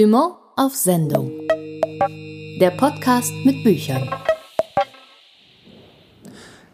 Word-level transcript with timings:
Dumont 0.00 0.36
auf 0.56 0.74
Sendung. 0.74 1.30
Der 2.58 2.70
Podcast 2.70 3.34
mit 3.44 3.62
Büchern. 3.62 4.08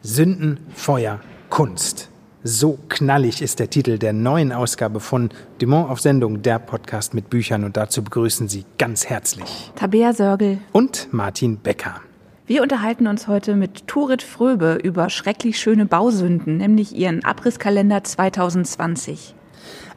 Sünden, 0.01 0.61
Feuer, 0.73 1.19
Kunst. 1.51 2.09
So 2.45 2.79
knallig 2.89 3.43
ist 3.43 3.59
der 3.59 3.69
Titel 3.69 3.99
der 3.99 4.13
neuen 4.13 4.53
Ausgabe 4.53 5.01
von 5.01 5.31
Dumont 5.59 5.91
auf 5.91 6.01
Sendung, 6.01 6.43
der 6.43 6.61
Podcast 6.61 7.15
mit 7.15 7.29
Büchern. 7.29 7.65
Und 7.65 7.77
dazu 7.77 8.05
begrüßen 8.05 8.47
Sie 8.47 8.65
ganz 8.79 9.07
herzlich 9.07 9.73
Tabea 9.75 10.13
Sörgel 10.13 10.59
und 10.71 11.09
Martin 11.11 11.57
Becker. 11.57 12.01
Wir 12.47 12.63
unterhalten 12.63 13.09
uns 13.09 13.27
heute 13.27 13.57
mit 13.57 13.89
Turit 13.89 14.23
Fröbe 14.23 14.79
über 14.81 15.11
schrecklich 15.11 15.59
schöne 15.59 15.85
Bausünden, 15.85 16.59
nämlich 16.59 16.95
ihren 16.95 17.25
Abrisskalender 17.25 18.05
2020. 18.05 19.35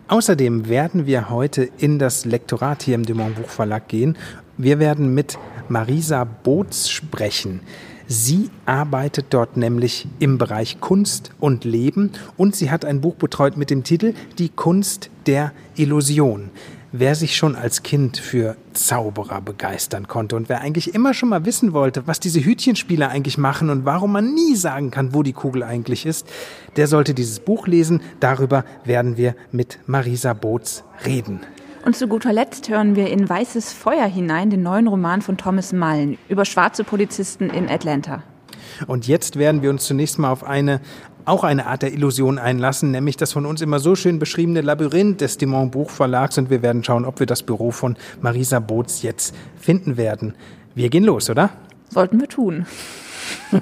Außerdem 0.09 0.67
werden 0.67 1.05
wir 1.05 1.29
heute 1.29 1.69
in 1.77 1.99
das 1.99 2.25
Lektorat 2.25 2.81
hier 2.81 2.95
im 2.95 3.05
Dumont 3.05 3.35
Buchverlag 3.35 3.87
gehen. 3.87 4.17
Wir 4.57 4.79
werden 4.79 5.13
mit 5.13 5.37
Marisa 5.67 6.23
Boots 6.23 6.89
sprechen. 6.89 7.59
Sie 8.07 8.49
arbeitet 8.65 9.27
dort 9.29 9.55
nämlich 9.55 10.07
im 10.17 10.39
Bereich 10.39 10.81
Kunst 10.81 11.29
und 11.39 11.63
Leben 11.63 12.13
und 12.37 12.55
sie 12.55 12.71
hat 12.71 12.85
ein 12.85 13.01
Buch 13.01 13.17
betreut 13.17 13.55
mit 13.55 13.69
dem 13.69 13.83
Titel 13.83 14.15
Die 14.39 14.49
Kunst 14.49 15.11
der 15.27 15.51
Illusion 15.75 16.49
wer 16.91 17.15
sich 17.15 17.35
schon 17.35 17.55
als 17.55 17.83
Kind 17.83 18.17
für 18.17 18.55
Zauberer 18.73 19.41
begeistern 19.41 20.07
konnte 20.07 20.35
und 20.35 20.49
wer 20.49 20.61
eigentlich 20.61 20.93
immer 20.95 21.13
schon 21.13 21.29
mal 21.29 21.45
wissen 21.45 21.73
wollte, 21.73 22.07
was 22.07 22.19
diese 22.19 22.43
Hütchenspieler 22.43 23.09
eigentlich 23.09 23.37
machen 23.37 23.69
und 23.69 23.85
warum 23.85 24.11
man 24.11 24.33
nie 24.33 24.55
sagen 24.55 24.91
kann, 24.91 25.13
wo 25.13 25.23
die 25.23 25.33
Kugel 25.33 25.63
eigentlich 25.63 26.05
ist, 26.05 26.27
der 26.75 26.87
sollte 26.87 27.13
dieses 27.13 27.39
Buch 27.39 27.67
lesen. 27.67 28.01
Darüber 28.19 28.65
werden 28.83 29.17
wir 29.17 29.35
mit 29.51 29.79
Marisa 29.87 30.33
Boots 30.33 30.83
reden. 31.05 31.41
Und 31.85 31.95
zu 31.95 32.07
guter 32.07 32.33
Letzt 32.33 32.69
hören 32.69 32.95
wir 32.95 33.09
in 33.09 33.29
Weißes 33.29 33.71
Feuer 33.71 34.05
hinein 34.05 34.49
den 34.49 34.63
neuen 34.63 34.87
Roman 34.87 35.21
von 35.21 35.37
Thomas 35.37 35.71
Mullen 35.71 36.17
über 36.27 36.45
schwarze 36.45 36.83
Polizisten 36.83 37.49
in 37.49 37.69
Atlanta. 37.69 38.23
Und 38.87 39.07
jetzt 39.07 39.37
werden 39.37 39.61
wir 39.61 39.69
uns 39.69 39.85
zunächst 39.85 40.19
mal 40.19 40.31
auf 40.31 40.43
eine 40.43 40.81
auch 41.29 41.43
eine 41.43 41.67
Art 41.67 41.83
der 41.83 41.93
Illusion 41.93 42.37
einlassen, 42.39 42.91
nämlich 42.91 43.15
das 43.15 43.31
von 43.31 43.45
uns 43.45 43.61
immer 43.61 43.79
so 43.79 43.95
schön 43.95 44.19
beschriebene 44.19 44.61
Labyrinth 44.61 45.21
des 45.21 45.37
Dimon 45.37 45.71
Buchverlags 45.71 46.37
und 46.37 46.49
wir 46.49 46.61
werden 46.61 46.83
schauen, 46.83 47.05
ob 47.05 47.19
wir 47.19 47.27
das 47.27 47.43
Büro 47.43 47.71
von 47.71 47.95
Marisa 48.21 48.59
Boots 48.59 49.03
jetzt 49.03 49.35
finden 49.57 49.95
werden. 49.95 50.35
Wir 50.75 50.89
gehen 50.89 51.03
los, 51.03 51.29
oder? 51.29 51.51
Sollten 51.89 52.19
wir 52.19 52.27
tun. 52.27 52.65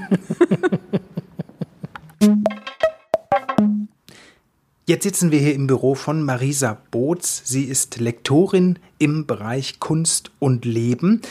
Jetzt 4.89 5.03
sitzen 5.03 5.31
wir 5.31 5.39
hier 5.39 5.53
im 5.53 5.67
Büro 5.67 5.95
von 5.95 6.23
Marisa 6.23 6.77
Boots. 6.91 7.41
Sie 7.43 7.65
ist 7.65 7.99
Lektorin 7.99 8.79
im 8.99 9.25
Bereich 9.25 9.81
Kunst 9.81 10.31
und 10.39 10.63
Leben. 10.63 11.21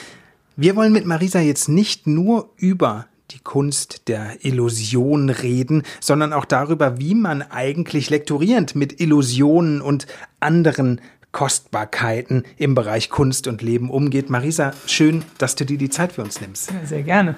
Wir 0.56 0.76
wollen 0.76 0.92
mit 0.92 1.06
Marisa 1.06 1.40
jetzt 1.40 1.70
nicht 1.70 2.06
nur 2.06 2.50
über 2.58 3.06
die 3.30 3.40
Kunst 3.40 4.08
der 4.08 4.44
Illusion 4.44 5.30
reden, 5.30 5.82
sondern 6.00 6.32
auch 6.32 6.44
darüber, 6.44 6.98
wie 6.98 7.14
man 7.14 7.42
eigentlich 7.42 8.10
lektorierend 8.10 8.76
mit 8.76 9.00
Illusionen 9.00 9.80
und 9.80 10.06
anderen 10.40 11.00
Kostbarkeiten 11.32 12.44
im 12.56 12.74
Bereich 12.74 13.10
Kunst 13.10 13.46
und 13.46 13.62
Leben 13.62 13.90
umgeht. 13.90 14.30
Marisa, 14.30 14.72
schön, 14.86 15.24
dass 15.38 15.54
du 15.54 15.66
dir 15.66 15.76
die 15.76 15.90
Zeit 15.90 16.12
für 16.12 16.22
uns 16.22 16.40
nimmst. 16.40 16.72
Sehr 16.84 17.02
gerne. 17.02 17.36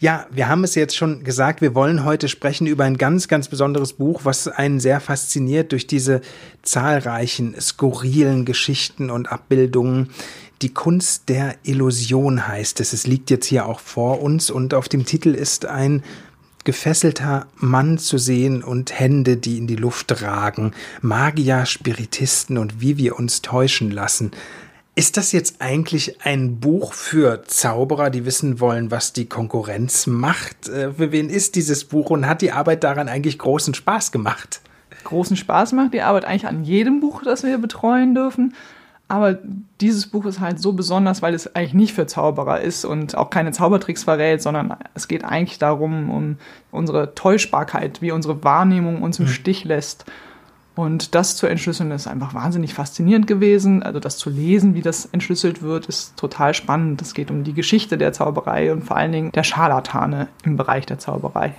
Ja, 0.00 0.26
wir 0.30 0.48
haben 0.48 0.62
es 0.62 0.76
jetzt 0.76 0.96
schon 0.96 1.24
gesagt, 1.24 1.60
wir 1.60 1.74
wollen 1.74 2.04
heute 2.04 2.28
sprechen 2.28 2.68
über 2.68 2.84
ein 2.84 2.98
ganz, 2.98 3.26
ganz 3.26 3.48
besonderes 3.48 3.94
Buch, 3.94 4.20
was 4.22 4.46
einen 4.46 4.78
sehr 4.78 5.00
fasziniert 5.00 5.72
durch 5.72 5.88
diese 5.88 6.20
zahlreichen 6.62 7.60
skurrilen 7.60 8.44
Geschichten 8.44 9.10
und 9.10 9.30
Abbildungen, 9.30 10.10
die 10.62 10.74
Kunst 10.74 11.28
der 11.28 11.56
Illusion 11.62 12.48
heißt 12.48 12.80
es. 12.80 12.92
Es 12.92 13.06
liegt 13.06 13.30
jetzt 13.30 13.46
hier 13.46 13.66
auch 13.66 13.80
vor 13.80 14.20
uns 14.20 14.50
und 14.50 14.74
auf 14.74 14.88
dem 14.88 15.04
Titel 15.04 15.34
ist 15.34 15.66
ein 15.66 16.02
gefesselter 16.64 17.46
Mann 17.56 17.98
zu 17.98 18.18
sehen 18.18 18.62
und 18.62 18.98
Hände, 18.98 19.36
die 19.36 19.58
in 19.58 19.66
die 19.66 19.76
Luft 19.76 20.20
ragen, 20.22 20.72
Magier, 21.00 21.64
Spiritisten 21.64 22.58
und 22.58 22.80
wie 22.80 22.98
wir 22.98 23.18
uns 23.18 23.40
täuschen 23.40 23.90
lassen. 23.90 24.32
Ist 24.94 25.16
das 25.16 25.30
jetzt 25.30 25.62
eigentlich 25.62 26.20
ein 26.22 26.58
Buch 26.58 26.92
für 26.92 27.44
Zauberer, 27.46 28.10
die 28.10 28.24
wissen 28.24 28.58
wollen, 28.58 28.90
was 28.90 29.12
die 29.12 29.26
Konkurrenz 29.26 30.08
macht? 30.08 30.68
Äh, 30.68 30.92
für 30.92 31.12
wen 31.12 31.30
ist 31.30 31.54
dieses 31.54 31.84
Buch 31.84 32.10
und 32.10 32.26
hat 32.26 32.42
die 32.42 32.50
Arbeit 32.50 32.82
daran 32.82 33.08
eigentlich 33.08 33.38
großen 33.38 33.74
Spaß 33.74 34.10
gemacht? 34.10 34.60
Großen 35.04 35.36
Spaß 35.36 35.72
macht 35.72 35.94
die 35.94 36.02
Arbeit 36.02 36.24
eigentlich 36.24 36.48
an 36.48 36.64
jedem 36.64 36.98
Buch, 36.98 37.22
das 37.22 37.44
wir 37.44 37.58
betreuen 37.58 38.14
dürfen. 38.14 38.54
Aber 39.08 39.38
dieses 39.80 40.06
Buch 40.06 40.26
ist 40.26 40.38
halt 40.38 40.60
so 40.60 40.74
besonders, 40.74 41.22
weil 41.22 41.32
es 41.32 41.54
eigentlich 41.54 41.72
nicht 41.72 41.94
für 41.94 42.06
Zauberer 42.06 42.60
ist 42.60 42.84
und 42.84 43.16
auch 43.16 43.30
keine 43.30 43.52
Zaubertricks 43.52 44.04
verrät, 44.04 44.42
sondern 44.42 44.76
es 44.94 45.08
geht 45.08 45.24
eigentlich 45.24 45.58
darum, 45.58 46.10
um 46.10 46.36
unsere 46.70 47.14
Täuschbarkeit, 47.14 48.02
wie 48.02 48.12
unsere 48.12 48.44
Wahrnehmung 48.44 49.00
uns 49.02 49.18
im 49.18 49.24
mhm. 49.24 49.30
Stich 49.30 49.64
lässt. 49.64 50.04
Und 50.74 51.14
das 51.14 51.36
zu 51.36 51.46
entschlüsseln 51.46 51.90
ist 51.90 52.06
einfach 52.06 52.34
wahnsinnig 52.34 52.74
faszinierend 52.74 53.26
gewesen. 53.26 53.82
Also 53.82 53.98
das 53.98 54.18
zu 54.18 54.28
lesen, 54.30 54.74
wie 54.74 54.82
das 54.82 55.06
entschlüsselt 55.06 55.62
wird, 55.62 55.86
ist 55.86 56.16
total 56.16 56.52
spannend. 56.52 57.00
Es 57.02 57.14
geht 57.14 57.30
um 57.30 57.42
die 57.42 57.54
Geschichte 57.54 57.98
der 57.98 58.12
Zauberei 58.12 58.70
und 58.70 58.84
vor 58.84 58.96
allen 58.96 59.10
Dingen 59.10 59.32
der 59.32 59.42
Scharlatane 59.42 60.28
im 60.44 60.56
Bereich 60.56 60.86
der 60.86 60.98
Zauberei. 60.98 61.54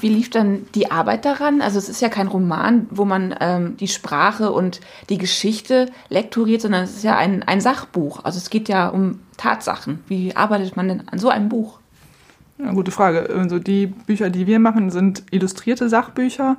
Wie 0.00 0.08
lief 0.08 0.30
dann 0.30 0.66
die 0.74 0.90
Arbeit 0.90 1.24
daran? 1.24 1.62
Also 1.62 1.78
es 1.78 1.88
ist 1.88 2.02
ja 2.02 2.08
kein 2.08 2.28
Roman, 2.28 2.86
wo 2.90 3.04
man 3.04 3.34
ähm, 3.40 3.76
die 3.78 3.88
Sprache 3.88 4.52
und 4.52 4.80
die 5.08 5.18
Geschichte 5.18 5.90
lektoriert, 6.08 6.62
sondern 6.62 6.84
es 6.84 6.96
ist 6.96 7.04
ja 7.04 7.16
ein, 7.16 7.42
ein 7.42 7.60
Sachbuch. 7.60 8.24
Also 8.24 8.38
es 8.38 8.50
geht 8.50 8.68
ja 8.68 8.88
um 8.88 9.20
Tatsachen. 9.36 10.00
Wie 10.08 10.36
arbeitet 10.36 10.76
man 10.76 10.88
denn 10.88 11.08
an 11.08 11.18
so 11.18 11.28
einem 11.28 11.48
Buch? 11.48 11.78
Ja, 12.58 12.72
gute 12.72 12.90
Frage. 12.90 13.28
Also 13.34 13.58
die 13.58 13.86
Bücher, 13.86 14.30
die 14.30 14.46
wir 14.46 14.58
machen, 14.58 14.90
sind 14.90 15.24
illustrierte 15.30 15.88
Sachbücher 15.88 16.56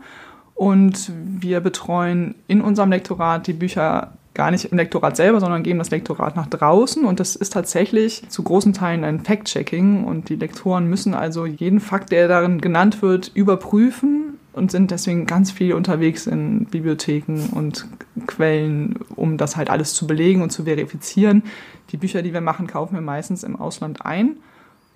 und 0.53 1.11
wir 1.15 1.59
betreuen 1.59 2.35
in 2.47 2.61
unserem 2.61 2.89
Lektorat 2.89 3.47
die 3.47 3.53
Bücher 3.53 4.13
gar 4.35 4.51
nicht 4.51 4.65
im 4.65 4.77
Lektorat 4.77 5.15
selber, 5.15 5.39
sondern 5.39 5.63
geben 5.63 5.79
das 5.79 5.89
Lektorat 5.89 6.35
nach 6.35 6.47
draußen. 6.47 7.05
Und 7.05 7.19
das 7.19 7.35
ist 7.35 7.53
tatsächlich 7.53 8.29
zu 8.29 8.43
großen 8.43 8.73
Teilen 8.73 9.03
ein 9.03 9.21
Fact-Checking. 9.21 10.03
Und 10.03 10.29
die 10.29 10.35
Lektoren 10.35 10.87
müssen 10.87 11.15
also 11.15 11.45
jeden 11.45 11.79
Fakt, 11.79 12.11
der 12.11 12.27
darin 12.27 12.61
genannt 12.61 13.01
wird, 13.01 13.31
überprüfen 13.33 14.37
und 14.53 14.71
sind 14.71 14.91
deswegen 14.91 15.25
ganz 15.25 15.51
viel 15.51 15.73
unterwegs 15.73 16.27
in 16.27 16.65
Bibliotheken 16.65 17.49
und 17.51 17.87
Quellen, 18.27 18.99
um 19.15 19.37
das 19.37 19.55
halt 19.55 19.69
alles 19.69 19.93
zu 19.93 20.05
belegen 20.05 20.41
und 20.41 20.51
zu 20.51 20.65
verifizieren. 20.65 21.43
Die 21.91 21.97
Bücher, 21.97 22.21
die 22.21 22.33
wir 22.33 22.41
machen, 22.41 22.67
kaufen 22.67 22.93
wir 22.93 23.01
meistens 23.01 23.43
im 23.43 23.55
Ausland 23.55 24.05
ein. 24.05 24.37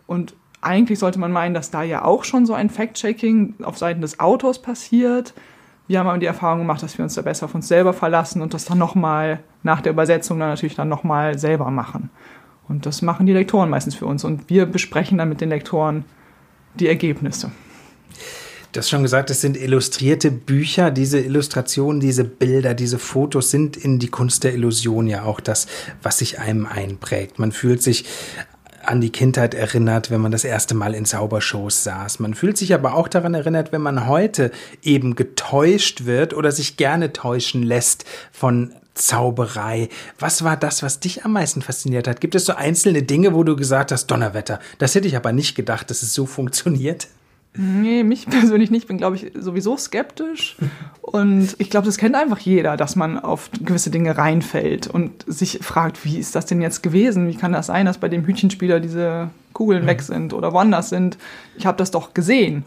Und 0.05 0.33
eigentlich 0.61 0.99
sollte 0.99 1.19
man 1.19 1.31
meinen, 1.31 1.53
dass 1.53 1.71
da 1.71 1.83
ja 1.83 2.03
auch 2.03 2.25
schon 2.25 2.45
so 2.45 2.53
ein 2.53 2.69
Fact-Checking 2.69 3.55
auf 3.63 3.77
Seiten 3.77 4.01
des 4.01 4.19
Autors 4.19 4.61
passiert. 4.61 5.33
Wir 5.89 5.97
haben 5.97 6.07
aber 6.07 6.19
die 6.19 6.27
Erfahrung 6.27 6.59
gemacht, 6.59 6.83
dass 6.83 6.99
wir 6.99 7.03
uns 7.03 7.15
da 7.15 7.23
besser 7.23 7.45
auf 7.45 7.55
uns 7.55 7.67
selber 7.67 7.93
verlassen 7.93 8.43
und 8.43 8.53
das 8.53 8.65
dann 8.65 8.77
nochmal 8.77 9.39
nach 9.63 9.81
der 9.81 9.91
Übersetzung 9.91 10.37
dann 10.37 10.49
natürlich 10.49 10.75
dann 10.75 10.87
nochmal 10.87 11.39
selber 11.39 11.71
machen. 11.71 12.11
Und 12.67 12.85
das 12.85 13.01
machen 13.01 13.25
die 13.25 13.33
Lektoren 13.33 13.71
meistens 13.71 13.95
für 13.95 14.05
uns 14.05 14.23
und 14.23 14.51
wir 14.51 14.67
besprechen 14.67 15.17
dann 15.17 15.29
mit 15.29 15.41
den 15.41 15.49
Lektoren 15.49 16.05
die 16.75 16.87
Ergebnisse. 16.87 17.49
Du 18.71 18.77
hast 18.77 18.91
schon 18.91 19.01
gesagt, 19.01 19.31
es 19.31 19.41
sind 19.41 19.57
illustrierte 19.57 20.29
Bücher. 20.29 20.91
Diese 20.91 21.19
Illustrationen, 21.19 21.99
diese 21.99 22.23
Bilder, 22.23 22.75
diese 22.75 22.99
Fotos 22.99 23.49
sind 23.49 23.75
in 23.75 23.97
die 23.97 24.09
Kunst 24.09 24.43
der 24.43 24.53
Illusion 24.53 25.07
ja 25.07 25.23
auch 25.23 25.39
das, 25.39 25.65
was 26.03 26.19
sich 26.19 26.37
einem 26.37 26.67
einprägt. 26.67 27.39
Man 27.39 27.51
fühlt 27.51 27.81
sich 27.81 28.05
an 28.85 29.01
die 29.01 29.11
Kindheit 29.11 29.53
erinnert, 29.53 30.11
wenn 30.11 30.21
man 30.21 30.31
das 30.31 30.43
erste 30.43 30.75
Mal 30.75 30.93
in 30.93 31.05
Zaubershows 31.05 31.83
saß. 31.83 32.19
Man 32.19 32.33
fühlt 32.33 32.57
sich 32.57 32.73
aber 32.73 32.93
auch 32.93 33.07
daran 33.07 33.33
erinnert, 33.33 33.71
wenn 33.71 33.81
man 33.81 34.07
heute 34.07 34.51
eben 34.81 35.15
getäuscht 35.15 36.05
wird 36.05 36.33
oder 36.33 36.51
sich 36.51 36.77
gerne 36.77 37.13
täuschen 37.13 37.63
lässt 37.63 38.05
von 38.31 38.73
Zauberei. 38.93 39.89
Was 40.19 40.43
war 40.43 40.57
das, 40.57 40.83
was 40.83 40.99
dich 40.99 41.25
am 41.25 41.33
meisten 41.33 41.61
fasziniert 41.61 42.07
hat? 42.07 42.21
Gibt 42.21 42.35
es 42.35 42.45
so 42.45 42.53
einzelne 42.53 43.03
Dinge, 43.03 43.33
wo 43.33 43.43
du 43.43 43.55
gesagt 43.55 43.91
hast, 43.91 44.07
Donnerwetter, 44.07 44.59
das 44.77 44.95
hätte 44.95 45.07
ich 45.07 45.15
aber 45.15 45.31
nicht 45.31 45.55
gedacht, 45.55 45.89
dass 45.89 46.03
es 46.03 46.13
so 46.13 46.25
funktioniert? 46.25 47.07
Nee, 47.55 48.03
mich 48.03 48.25
persönlich 48.29 48.71
nicht. 48.71 48.83
Ich 48.83 48.87
bin, 48.87 48.97
glaube 48.97 49.15
ich, 49.15 49.31
sowieso 49.35 49.75
skeptisch. 49.77 50.57
Und 51.01 51.55
ich 51.57 51.69
glaube, 51.69 51.85
das 51.85 51.97
kennt 51.97 52.15
einfach 52.15 52.39
jeder, 52.39 52.77
dass 52.77 52.95
man 52.95 53.19
auf 53.19 53.49
gewisse 53.61 53.89
Dinge 53.89 54.17
reinfällt 54.17 54.87
und 54.87 55.23
sich 55.27 55.59
fragt, 55.61 56.05
wie 56.05 56.17
ist 56.17 56.35
das 56.35 56.45
denn 56.45 56.61
jetzt 56.61 56.83
gewesen? 56.83 57.27
Wie 57.27 57.35
kann 57.35 57.51
das 57.51 57.67
sein, 57.67 57.85
dass 57.85 57.97
bei 57.97 58.09
dem 58.09 58.25
Hütchenspieler 58.25 58.79
diese 58.79 59.29
Kugeln 59.53 59.87
weg 59.87 60.01
sind 60.01 60.33
oder 60.33 60.53
woanders 60.53 60.89
sind? 60.89 61.17
Ich 61.57 61.65
habe 61.65 61.77
das 61.77 61.91
doch 61.91 62.13
gesehen. 62.13 62.63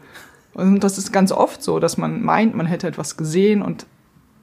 Und 0.54 0.80
das 0.80 0.98
ist 0.98 1.12
ganz 1.12 1.32
oft 1.32 1.62
so, 1.62 1.78
dass 1.78 1.96
man 1.96 2.22
meint, 2.22 2.54
man 2.54 2.66
hätte 2.66 2.86
etwas 2.86 3.16
gesehen 3.16 3.62
und 3.62 3.86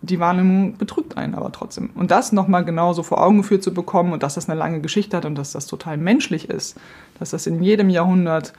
die 0.02 0.20
Wahrnehmung 0.20 0.78
betrügt 0.78 1.18
einen 1.18 1.36
aber 1.36 1.52
trotzdem. 1.52 1.90
Und 1.94 2.10
das 2.10 2.32
nochmal 2.32 2.64
genauso 2.64 3.04
vor 3.04 3.22
Augen 3.22 3.40
geführt 3.40 3.64
zu 3.64 3.74
bekommen 3.74 4.14
und 4.14 4.24
dass 4.24 4.36
das 4.36 4.50
eine 4.50 4.58
lange 4.58 4.80
Geschichte 4.80 5.18
hat 5.18 5.26
und 5.26 5.36
dass 5.36 5.52
das 5.52 5.68
total 5.68 5.98
menschlich 5.98 6.50
ist, 6.50 6.80
dass 7.20 7.32
das 7.32 7.46
in 7.48 7.62
jedem 7.62 7.90
Jahrhundert 7.90 8.54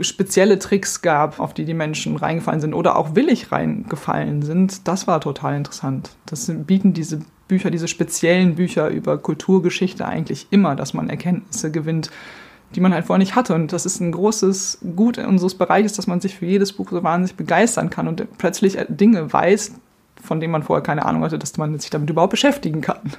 spezielle 0.00 0.58
Tricks 0.58 1.02
gab, 1.02 1.40
auf 1.40 1.54
die 1.54 1.64
die 1.64 1.74
Menschen 1.74 2.16
reingefallen 2.16 2.60
sind 2.60 2.74
oder 2.74 2.96
auch 2.96 3.14
willig 3.14 3.50
reingefallen 3.50 4.42
sind, 4.42 4.86
das 4.86 5.06
war 5.06 5.20
total 5.20 5.56
interessant. 5.56 6.10
Das 6.26 6.50
bieten 6.66 6.92
diese 6.92 7.20
Bücher, 7.48 7.70
diese 7.70 7.88
speziellen 7.88 8.54
Bücher 8.54 8.88
über 8.88 9.18
Kulturgeschichte 9.18 10.06
eigentlich 10.06 10.46
immer, 10.50 10.76
dass 10.76 10.94
man 10.94 11.10
Erkenntnisse 11.10 11.70
gewinnt, 11.70 12.10
die 12.74 12.80
man 12.80 12.94
halt 12.94 13.06
vorher 13.06 13.18
nicht 13.18 13.34
hatte. 13.34 13.54
Und 13.54 13.72
das 13.72 13.86
ist 13.86 14.00
ein 14.00 14.12
großes 14.12 14.78
Gut 14.96 15.18
unseres 15.18 15.54
Bereiches, 15.54 15.92
dass 15.92 16.06
man 16.06 16.20
sich 16.20 16.36
für 16.36 16.46
jedes 16.46 16.72
Buch 16.72 16.90
so 16.90 17.02
wahnsinnig 17.02 17.36
begeistern 17.36 17.90
kann 17.90 18.08
und 18.08 18.26
plötzlich 18.38 18.78
Dinge 18.88 19.32
weiß, 19.32 19.72
von 20.22 20.40
denen 20.40 20.52
man 20.52 20.62
vorher 20.62 20.82
keine 20.82 21.04
Ahnung 21.04 21.22
hatte, 21.22 21.38
dass 21.38 21.56
man 21.58 21.78
sich 21.78 21.90
damit 21.90 22.10
überhaupt 22.10 22.30
beschäftigen 22.30 22.80
kann. 22.80 23.12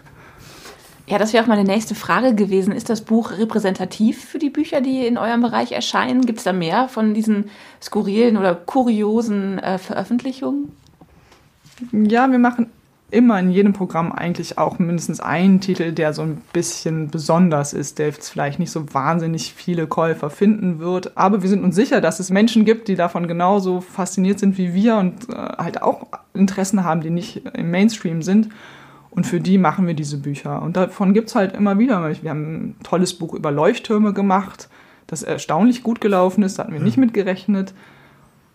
Ja, 1.08 1.20
das 1.20 1.34
wäre 1.34 1.44
auch 1.44 1.48
meine 1.48 1.64
nächste 1.64 1.94
Frage 1.94 2.34
gewesen. 2.34 2.74
Ist 2.74 2.90
das 2.90 3.02
Buch 3.02 3.32
repräsentativ 3.38 4.26
für 4.26 4.40
die 4.40 4.50
Bücher, 4.50 4.82
die 4.82 5.06
in 5.06 5.18
eurem 5.20 5.42
Bereich 5.42 5.72
erscheinen? 5.72 6.26
Gibt 6.26 6.40
es 6.40 6.46
da 6.46 6.54
mehr 6.54 6.88
von 6.88 7.14
diesen 7.14 7.50
skurrilen 7.82 8.38
oder 8.38 8.56
kuriosen 8.56 9.60
äh, 9.60 9.78
Veröffentlichungen? 9.78 10.72
Ja, 11.92 12.32
wir 12.32 12.40
machen 12.40 12.72
immer 13.12 13.40
in 13.40 13.52
jedem 13.52 13.74
Programm 13.74 14.12
eigentlich 14.12 14.58
auch 14.58 14.80
mindestens 14.80 15.20
einen 15.20 15.62
Titel, 15.62 15.92
der 15.92 16.14
so 16.14 16.24
ein 16.24 16.42
bisschen 16.54 17.10
besonders 17.10 17.74
ist, 17.74 18.00
der 18.00 18.08
jetzt 18.08 18.30
vielleicht 18.30 18.58
nicht 18.58 18.72
so 18.72 18.92
wahnsinnig 18.94 19.54
viele 19.54 19.86
Käufer 19.86 20.32
finden 20.32 20.80
wird. 20.80 21.16
Aber 21.16 21.44
wir 21.44 21.50
sind 21.50 21.64
uns 21.64 21.76
sicher, 21.76 22.02
dass 22.02 22.20
es 22.20 22.32
Menschen 22.32 22.66
gibt, 22.66 22.88
die 22.88 22.96
davon 22.96 23.28
genauso 23.28 23.80
fasziniert 23.80 24.40
sind 24.40 24.58
wie 24.58 24.74
wir 24.74 24.98
und 24.98 25.30
äh, 25.30 25.34
halt 25.36 25.84
auch 25.84 26.08
Interessen 26.34 26.84
haben, 26.84 27.02
die 27.02 27.12
nicht 27.12 27.44
im 27.54 27.70
Mainstream 27.70 28.24
sind. 28.24 28.50
Und 29.16 29.26
für 29.26 29.40
die 29.40 29.58
machen 29.58 29.88
wir 29.88 29.94
diese 29.94 30.18
Bücher. 30.18 30.62
Und 30.62 30.76
davon 30.76 31.14
gibt 31.14 31.30
es 31.30 31.36
halt 31.36 31.54
immer 31.54 31.80
wieder. 31.80 32.22
Wir 32.22 32.30
haben 32.30 32.54
ein 32.54 32.76
tolles 32.84 33.14
Buch 33.18 33.34
über 33.34 33.50
Leuchttürme 33.50 34.12
gemacht, 34.12 34.68
das 35.08 35.24
erstaunlich 35.24 35.84
gut 35.84 36.02
gelaufen 36.02 36.44
ist, 36.44 36.60
da 36.60 36.64
hatten 36.64 36.74
wir 36.74 36.82
nicht 36.82 36.98
mhm. 36.98 37.06
mit 37.06 37.14
gerechnet. 37.14 37.74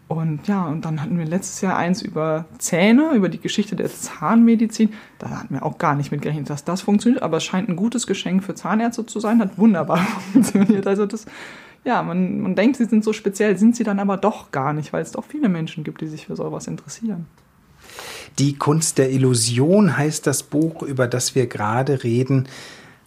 Und 0.06 0.48
ja, 0.48 0.66
und 0.66 0.84
dann 0.84 1.00
hatten 1.00 1.16
wir 1.18 1.24
letztes 1.24 1.60
Jahr 1.60 1.76
eins 1.76 2.02
über 2.02 2.44
Zähne, 2.58 3.12
über 3.14 3.28
die 3.28 3.40
Geschichte 3.40 3.76
der 3.76 3.88
Zahnmedizin. 3.88 4.92
Da 5.18 5.30
hatten 5.30 5.54
wir 5.54 5.64
auch 5.64 5.78
gar 5.78 5.94
nicht 5.94 6.10
mit 6.10 6.20
gerechnet, 6.20 6.50
dass 6.50 6.64
das 6.64 6.82
funktioniert, 6.82 7.22
aber 7.22 7.36
es 7.36 7.44
scheint 7.44 7.68
ein 7.68 7.76
gutes 7.76 8.08
Geschenk 8.08 8.42
für 8.42 8.54
Zahnärzte 8.54 9.06
zu 9.06 9.20
sein, 9.20 9.40
hat 9.40 9.56
wunderbar 9.56 9.98
funktioniert. 10.32 10.86
Also 10.88 11.06
das, 11.06 11.26
ja, 11.84 12.02
man, 12.02 12.40
man 12.40 12.54
denkt, 12.56 12.76
sie 12.76 12.86
sind 12.86 13.04
so 13.04 13.12
speziell, 13.12 13.56
sind 13.56 13.76
sie 13.76 13.84
dann 13.84 14.00
aber 14.00 14.16
doch 14.16 14.50
gar 14.50 14.72
nicht, 14.72 14.92
weil 14.92 15.02
es 15.02 15.12
doch 15.12 15.24
viele 15.24 15.48
Menschen 15.48 15.84
gibt, 15.84 16.00
die 16.00 16.08
sich 16.08 16.26
für 16.26 16.34
sowas 16.34 16.66
interessieren. 16.66 17.26
Die 18.38 18.54
Kunst 18.56 18.98
der 18.98 19.10
Illusion 19.10 19.96
heißt 19.96 20.26
das 20.26 20.42
Buch, 20.42 20.82
über 20.82 21.06
das 21.06 21.34
wir 21.34 21.46
gerade 21.46 22.04
reden. 22.04 22.48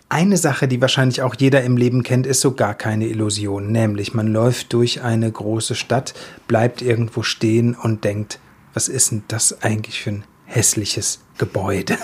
Eine 0.10 0.38
Sache, 0.38 0.68
die 0.68 0.80
wahrscheinlich 0.80 1.22
auch 1.24 1.36
jeder 1.40 1.64
im 1.64 1.76
Leben 1.76 2.04
kennt, 2.04 2.28
ist 2.28 2.42
so 2.42 2.52
gar 2.52 2.76
keine 2.76 3.08
Illusion, 3.08 3.72
nämlich 3.72 4.14
man 4.14 4.28
läuft 4.28 4.74
durch 4.74 5.02
eine 5.02 5.32
große 5.32 5.74
Stadt, 5.74 6.14
bleibt 6.48 6.84
irgendwo 6.84 7.24
stehen 7.24 7.74
und 7.74 8.04
denkt, 8.04 8.40
was 8.76 8.90
ist 8.90 9.12
denn 9.12 9.24
das 9.28 9.64
eigentlich 9.64 10.02
für 10.02 10.12
ein 10.12 10.24
hässliches 10.54 11.20
Gebäude. 11.38 11.98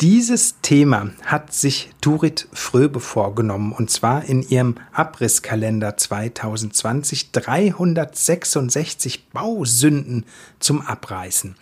Dieses 0.00 0.60
Thema 0.62 1.10
hat 1.24 1.52
sich 1.52 1.90
Turit 2.00 2.48
Fröbe 2.52 3.00
vorgenommen 3.00 3.72
und 3.72 3.90
zwar 3.90 4.24
in 4.24 4.42
ihrem 4.42 4.76
Abrisskalender 4.92 5.96
2020 5.96 7.32
366 7.32 9.30
Bausünden 9.30 10.24
zum 10.60 10.80
Abreißen. 10.80 11.56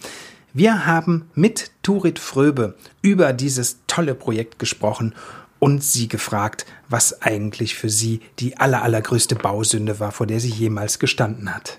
Wir 0.52 0.86
haben 0.86 1.30
mit 1.34 1.70
Turit 1.82 2.18
Fröbe 2.18 2.76
über 3.02 3.32
dieses 3.32 3.78
tolle 3.86 4.14
Projekt 4.14 4.58
gesprochen 4.58 5.14
und 5.58 5.82
sie 5.82 6.08
gefragt, 6.08 6.66
was 6.88 7.22
eigentlich 7.22 7.74
für 7.74 7.90
sie 7.90 8.20
die 8.38 8.58
aller, 8.58 8.82
allergrößte 8.82 9.36
Bausünde 9.36 10.00
war, 10.00 10.12
vor 10.12 10.26
der 10.26 10.40
sie 10.40 10.48
jemals 10.48 10.98
gestanden 10.98 11.54
hat. 11.54 11.78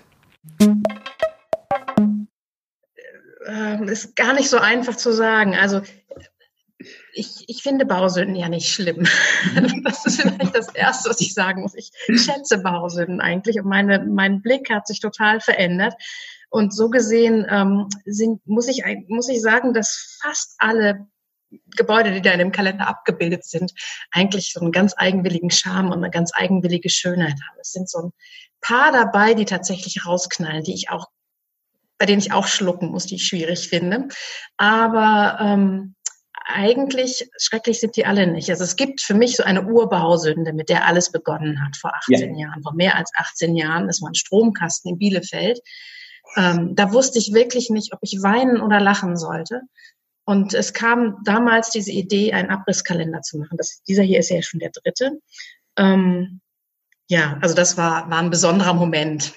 Ähm, 3.46 3.88
ist 3.88 4.16
gar 4.16 4.32
nicht 4.34 4.48
so 4.48 4.58
einfach 4.58 4.96
zu 4.96 5.12
sagen. 5.12 5.54
Also 5.54 5.82
ich, 7.12 7.44
ich 7.46 7.62
finde 7.62 7.84
Bausünden 7.84 8.36
ja 8.36 8.48
nicht 8.48 8.68
schlimm. 8.68 9.06
Das 9.84 10.06
ist 10.06 10.22
vielleicht 10.22 10.54
das 10.54 10.74
Erste, 10.74 11.10
was 11.10 11.20
ich 11.20 11.34
sagen 11.34 11.62
muss. 11.62 11.74
Ich 11.74 11.90
schätze 12.08 12.58
Bausünden 12.58 13.20
eigentlich 13.20 13.58
und 13.58 13.66
meine, 13.66 14.04
mein 14.04 14.42
Blick 14.42 14.70
hat 14.70 14.86
sich 14.86 15.00
total 15.00 15.40
verändert. 15.40 15.94
Und 16.50 16.74
so 16.74 16.90
gesehen 16.90 17.46
ähm, 17.48 17.88
sind, 18.04 18.46
muss, 18.46 18.68
ich, 18.68 18.82
muss 19.08 19.28
ich 19.28 19.40
sagen, 19.40 19.72
dass 19.72 20.18
fast 20.22 20.54
alle 20.58 21.06
Gebäude, 21.76 22.12
die 22.12 22.22
da 22.22 22.32
in 22.32 22.38
dem 22.38 22.52
Kalender 22.52 22.88
abgebildet 22.88 23.44
sind, 23.44 23.72
eigentlich 24.10 24.52
so 24.52 24.60
einen 24.60 24.72
ganz 24.72 24.94
eigenwilligen 24.96 25.50
Charme 25.50 25.88
und 25.88 25.98
eine 25.98 26.10
ganz 26.10 26.32
eigenwillige 26.34 26.90
Schönheit 26.90 27.32
haben. 27.32 27.58
Es 27.60 27.72
sind 27.72 27.88
so 27.88 27.98
ein 27.98 28.12
paar 28.60 28.92
dabei, 28.92 29.34
die 29.34 29.44
tatsächlich 29.44 30.06
rausknallen, 30.06 30.62
die 30.62 30.74
ich 30.74 30.90
auch, 30.90 31.06
bei 32.02 32.06
denen 32.06 32.18
ich 32.18 32.32
auch 32.32 32.48
schlucken 32.48 32.88
muss, 32.88 33.06
die 33.06 33.14
ich 33.14 33.28
schwierig 33.28 33.68
finde. 33.68 34.08
Aber 34.56 35.38
ähm, 35.40 35.94
eigentlich 36.46 37.30
schrecklich 37.38 37.78
sind 37.78 37.94
die 37.94 38.06
alle 38.06 38.26
nicht. 38.26 38.50
Also 38.50 38.64
es 38.64 38.74
gibt 38.74 39.00
für 39.00 39.14
mich 39.14 39.36
so 39.36 39.44
eine 39.44 39.64
Urbausünde, 39.68 40.52
mit 40.52 40.68
der 40.68 40.84
alles 40.84 41.12
begonnen 41.12 41.64
hat 41.64 41.76
vor 41.76 41.94
18 41.94 42.34
ja. 42.34 42.46
Jahren, 42.48 42.60
vor 42.64 42.74
mehr 42.74 42.96
als 42.96 43.12
18 43.14 43.54
Jahren. 43.54 43.86
Das 43.86 44.02
war 44.02 44.10
ein 44.10 44.16
Stromkasten 44.16 44.90
in 44.90 44.98
Bielefeld. 44.98 45.60
Ähm, 46.36 46.74
da 46.74 46.92
wusste 46.92 47.20
ich 47.20 47.34
wirklich 47.34 47.70
nicht, 47.70 47.92
ob 47.92 48.00
ich 48.02 48.20
weinen 48.20 48.60
oder 48.60 48.80
lachen 48.80 49.16
sollte. 49.16 49.60
Und 50.24 50.52
es 50.54 50.72
kam 50.72 51.18
damals 51.24 51.70
diese 51.70 51.92
Idee, 51.92 52.32
einen 52.32 52.50
Abrisskalender 52.50 53.20
zu 53.20 53.38
machen. 53.38 53.56
Das, 53.58 53.84
dieser 53.86 54.02
hier 54.02 54.18
ist 54.18 54.30
ja 54.30 54.42
schon 54.42 54.58
der 54.58 54.72
dritte. 54.72 55.20
Ähm, 55.76 56.40
ja, 57.06 57.38
also 57.42 57.54
das 57.54 57.76
war, 57.76 58.10
war 58.10 58.18
ein 58.18 58.30
besonderer 58.30 58.74
Moment. 58.74 59.34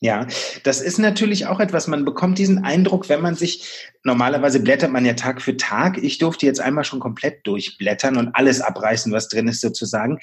Ja, 0.00 0.26
das 0.62 0.82
ist 0.82 0.98
natürlich 0.98 1.46
auch 1.46 1.58
etwas, 1.58 1.86
man 1.86 2.04
bekommt 2.04 2.38
diesen 2.38 2.64
Eindruck, 2.64 3.08
wenn 3.08 3.22
man 3.22 3.34
sich, 3.34 3.90
normalerweise 4.04 4.60
blättert 4.60 4.92
man 4.92 5.06
ja 5.06 5.14
Tag 5.14 5.40
für 5.40 5.56
Tag. 5.56 5.96
Ich 5.98 6.18
durfte 6.18 6.44
jetzt 6.44 6.60
einmal 6.60 6.84
schon 6.84 7.00
komplett 7.00 7.46
durchblättern 7.46 8.18
und 8.18 8.34
alles 8.34 8.60
abreißen, 8.60 9.10
was 9.12 9.28
drin 9.28 9.48
ist 9.48 9.62
sozusagen 9.62 10.20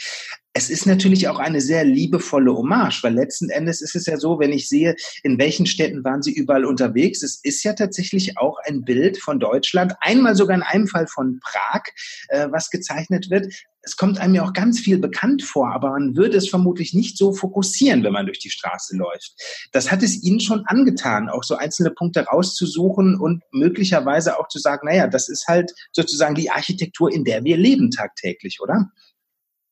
es 0.53 0.69
ist 0.69 0.85
natürlich 0.85 1.27
auch 1.27 1.39
eine 1.39 1.61
sehr 1.61 1.83
liebevolle 1.83 2.55
Hommage, 2.55 3.03
weil 3.03 3.13
letzten 3.13 3.49
Endes 3.49 3.81
ist 3.81 3.95
es 3.95 4.05
ja 4.05 4.17
so, 4.17 4.39
wenn 4.39 4.53
ich 4.53 4.69
sehe, 4.69 4.95
in 5.23 5.39
welchen 5.39 5.65
Städten 5.65 6.03
waren 6.03 6.21
sie 6.21 6.31
überall 6.31 6.65
unterwegs, 6.65 7.23
es 7.23 7.39
ist 7.43 7.63
ja 7.63 7.73
tatsächlich 7.73 8.37
auch 8.37 8.59
ein 8.65 8.83
Bild 8.83 9.17
von 9.17 9.39
Deutschland, 9.39 9.93
einmal 9.99 10.35
sogar 10.35 10.55
in 10.55 10.63
einem 10.63 10.87
Fall 10.87 11.07
von 11.07 11.39
Prag, 11.39 11.81
äh, 12.29 12.47
was 12.51 12.69
gezeichnet 12.69 13.31
wird. 13.31 13.51
Es 13.83 13.97
kommt 13.97 14.17
einem 14.17 14.35
ja 14.35 14.43
auch 14.43 14.53
ganz 14.53 14.79
viel 14.79 14.97
bekannt 14.97 15.43
vor, 15.43 15.73
aber 15.73 15.91
man 15.91 16.15
würde 16.15 16.37
es 16.37 16.49
vermutlich 16.49 16.93
nicht 16.93 17.17
so 17.17 17.33
fokussieren, 17.33 18.03
wenn 18.03 18.13
man 18.13 18.25
durch 18.25 18.39
die 18.39 18.49
Straße 18.49 18.95
läuft. 18.95 19.33
Das 19.73 19.91
hat 19.91 20.01
es 20.01 20.23
Ihnen 20.23 20.39
schon 20.39 20.63
angetan, 20.65 21.29
auch 21.29 21.43
so 21.43 21.55
einzelne 21.55 21.91
Punkte 21.91 22.21
rauszusuchen 22.21 23.19
und 23.19 23.43
möglicherweise 23.51 24.39
auch 24.39 24.47
zu 24.47 24.59
sagen, 24.59 24.87
naja, 24.87 25.07
das 25.07 25.29
ist 25.29 25.47
halt 25.47 25.73
sozusagen 25.91 26.35
die 26.35 26.49
Architektur, 26.49 27.11
in 27.11 27.25
der 27.25 27.43
wir 27.43 27.57
leben 27.57 27.91
tagtäglich, 27.91 28.59
oder? 28.61 28.89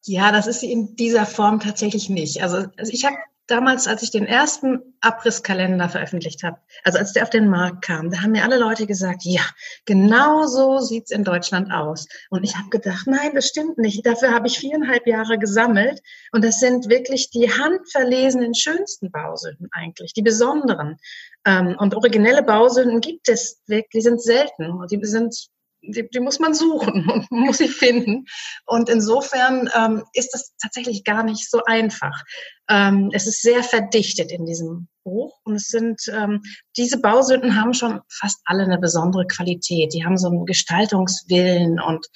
Ja, 0.03 0.31
das 0.31 0.47
ist 0.47 0.63
in 0.63 0.95
dieser 0.95 1.25
Form 1.25 1.59
tatsächlich 1.59 2.09
nicht. 2.09 2.41
Also, 2.43 2.65
also 2.77 2.91
ich 2.91 3.05
habe 3.05 3.15
damals, 3.51 3.87
als 3.87 4.01
ich 4.01 4.11
den 4.11 4.25
ersten 4.25 4.79
Abrisskalender 5.01 5.89
veröffentlicht 5.89 6.43
habe, 6.43 6.57
also 6.83 6.97
als 6.97 7.13
der 7.13 7.23
auf 7.23 7.29
den 7.29 7.49
Markt 7.49 7.83
kam, 7.83 8.09
da 8.09 8.21
haben 8.21 8.31
mir 8.31 8.43
alle 8.43 8.57
Leute 8.57 8.87
gesagt, 8.87 9.23
ja, 9.23 9.41
genau 9.85 10.45
so 10.47 10.79
sieht's 10.79 11.11
in 11.11 11.23
Deutschland 11.23 11.71
aus. 11.71 12.07
Und 12.29 12.43
ich 12.43 12.57
habe 12.57 12.69
gedacht, 12.69 13.07
nein, 13.07 13.31
das 13.35 13.47
stimmt 13.47 13.77
nicht. 13.77 14.05
Dafür 14.05 14.31
habe 14.31 14.47
ich 14.47 14.59
viereinhalb 14.59 15.05
Jahre 15.05 15.37
gesammelt. 15.37 16.01
Und 16.31 16.43
das 16.43 16.59
sind 16.59 16.89
wirklich 16.89 17.29
die 17.29 17.51
handverlesenen, 17.51 18.55
schönsten 18.55 19.11
Bausünden 19.11 19.67
eigentlich, 19.71 20.13
die 20.13 20.21
besonderen. 20.21 20.97
Ähm, 21.45 21.75
und 21.77 21.95
originelle 21.95 22.43
Bausünden 22.43 23.01
gibt 23.01 23.29
es 23.29 23.61
wirklich, 23.67 23.91
die 23.91 24.01
sind 24.01 24.21
selten. 24.21 24.87
Die 24.89 25.03
sind 25.05 25.35
die, 25.81 26.07
die 26.09 26.19
muss 26.19 26.39
man 26.39 26.53
suchen 26.53 27.09
und 27.09 27.31
muss 27.31 27.57
sie 27.57 27.67
finden. 27.67 28.25
Und 28.65 28.89
insofern 28.89 29.69
ähm, 29.75 30.03
ist 30.13 30.33
das 30.33 30.53
tatsächlich 30.61 31.03
gar 31.03 31.23
nicht 31.23 31.49
so 31.49 31.63
einfach. 31.65 32.23
Ähm, 32.69 33.09
es 33.13 33.27
ist 33.27 33.41
sehr 33.41 33.63
verdichtet 33.63 34.31
in 34.31 34.45
diesem 34.45 34.87
Buch 35.03 35.39
und 35.43 35.55
es 35.55 35.67
sind 35.67 36.01
ähm, 36.13 36.41
diese 36.77 36.99
Bausünden 36.99 37.59
haben 37.59 37.73
schon 37.73 38.01
fast 38.09 38.39
alle 38.45 38.63
eine 38.63 38.77
besondere 38.77 39.25
Qualität. 39.25 39.93
Die 39.93 40.05
haben 40.05 40.17
so 40.17 40.27
einen 40.27 40.45
Gestaltungswillen 40.45 41.79
und 41.79 42.07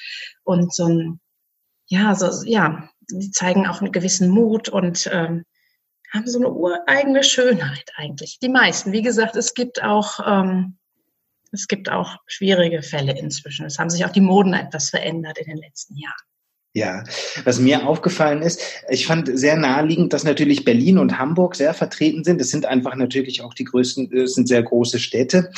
und 0.43 0.73
so 0.73 0.85
ein 0.87 1.19
ja 1.87 2.15
so 2.15 2.29
ja 2.45 2.89
die 3.11 3.31
zeigen 3.31 3.67
auch 3.67 3.81
einen 3.81 3.91
gewissen 3.91 4.29
Mut 4.29 4.69
und 4.69 5.09
ähm, 5.11 5.45
haben 6.13 6.27
so 6.27 6.39
eine 6.39 6.49
ureigene 6.49 7.23
Schönheit 7.23 7.91
eigentlich. 7.95 8.39
Die 8.39 8.49
meisten, 8.49 8.91
wie 8.91 9.01
gesagt, 9.01 9.35
es 9.35 9.53
gibt 9.53 9.83
auch 9.83 10.19
ähm, 10.25 10.77
es 11.55 11.67
gibt 11.67 11.89
auch 11.89 12.17
schwierige 12.27 12.81
Fälle 12.81 13.17
inzwischen. 13.17 13.65
Es 13.65 13.79
haben 13.79 13.89
sich 13.89 14.05
auch 14.05 14.11
die 14.11 14.21
Moden 14.21 14.53
etwas 14.53 14.89
verändert 14.89 15.37
in 15.37 15.47
den 15.47 15.57
letzten 15.57 15.95
Jahren. 15.97 16.13
Ja, 16.73 17.05
was 17.45 17.57
mir 17.57 17.87
aufgefallen 17.87 18.41
ist, 18.41 18.61
ich 18.89 19.07
fand 19.07 19.29
sehr 19.39 19.55
naheliegend, 19.55 20.11
dass 20.11 20.25
natürlich 20.25 20.65
Berlin 20.65 20.97
und 20.97 21.17
Hamburg 21.17 21.55
sehr 21.55 21.73
vertreten 21.73 22.25
sind. 22.25 22.41
Das 22.41 22.49
sind 22.49 22.65
einfach 22.65 22.95
natürlich 22.95 23.41
auch 23.41 23.53
die 23.53 23.63
größten, 23.63 24.09
das 24.09 24.33
sind 24.33 24.49
sehr 24.49 24.61
große 24.61 24.99
Städte. 24.99 25.51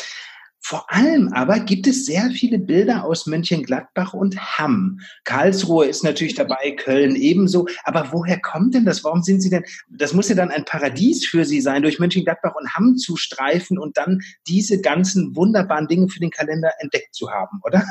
Vor 0.69 0.91
allem 0.91 1.31
aber 1.31 1.61
gibt 1.61 1.87
es 1.87 2.05
sehr 2.05 2.29
viele 2.29 2.59
Bilder 2.59 3.05
aus 3.05 3.25
Mönchengladbach 3.25 4.13
und 4.13 4.37
Hamm. 4.37 4.99
Karlsruhe 5.23 5.85
ist 5.85 6.03
natürlich 6.03 6.35
dabei, 6.35 6.71
Köln 6.71 7.15
ebenso. 7.15 7.67
Aber 7.85 8.11
woher 8.11 8.37
kommt 8.41 8.75
denn 8.75 8.83
das? 8.83 9.01
Warum 9.05 9.23
sind 9.23 9.39
Sie 9.39 9.49
denn, 9.49 9.63
das 9.89 10.11
muss 10.11 10.27
ja 10.27 10.35
dann 10.35 10.51
ein 10.51 10.65
Paradies 10.65 11.25
für 11.25 11.45
Sie 11.45 11.61
sein, 11.61 11.83
durch 11.83 11.99
Mönchengladbach 11.99 12.53
und 12.53 12.75
Hamm 12.75 12.97
zu 12.97 13.15
streifen 13.15 13.79
und 13.79 13.95
dann 13.95 14.19
diese 14.45 14.81
ganzen 14.81 15.37
wunderbaren 15.37 15.87
Dinge 15.87 16.09
für 16.09 16.19
den 16.19 16.31
Kalender 16.31 16.71
entdeckt 16.79 17.15
zu 17.15 17.31
haben, 17.31 17.61
oder? 17.63 17.85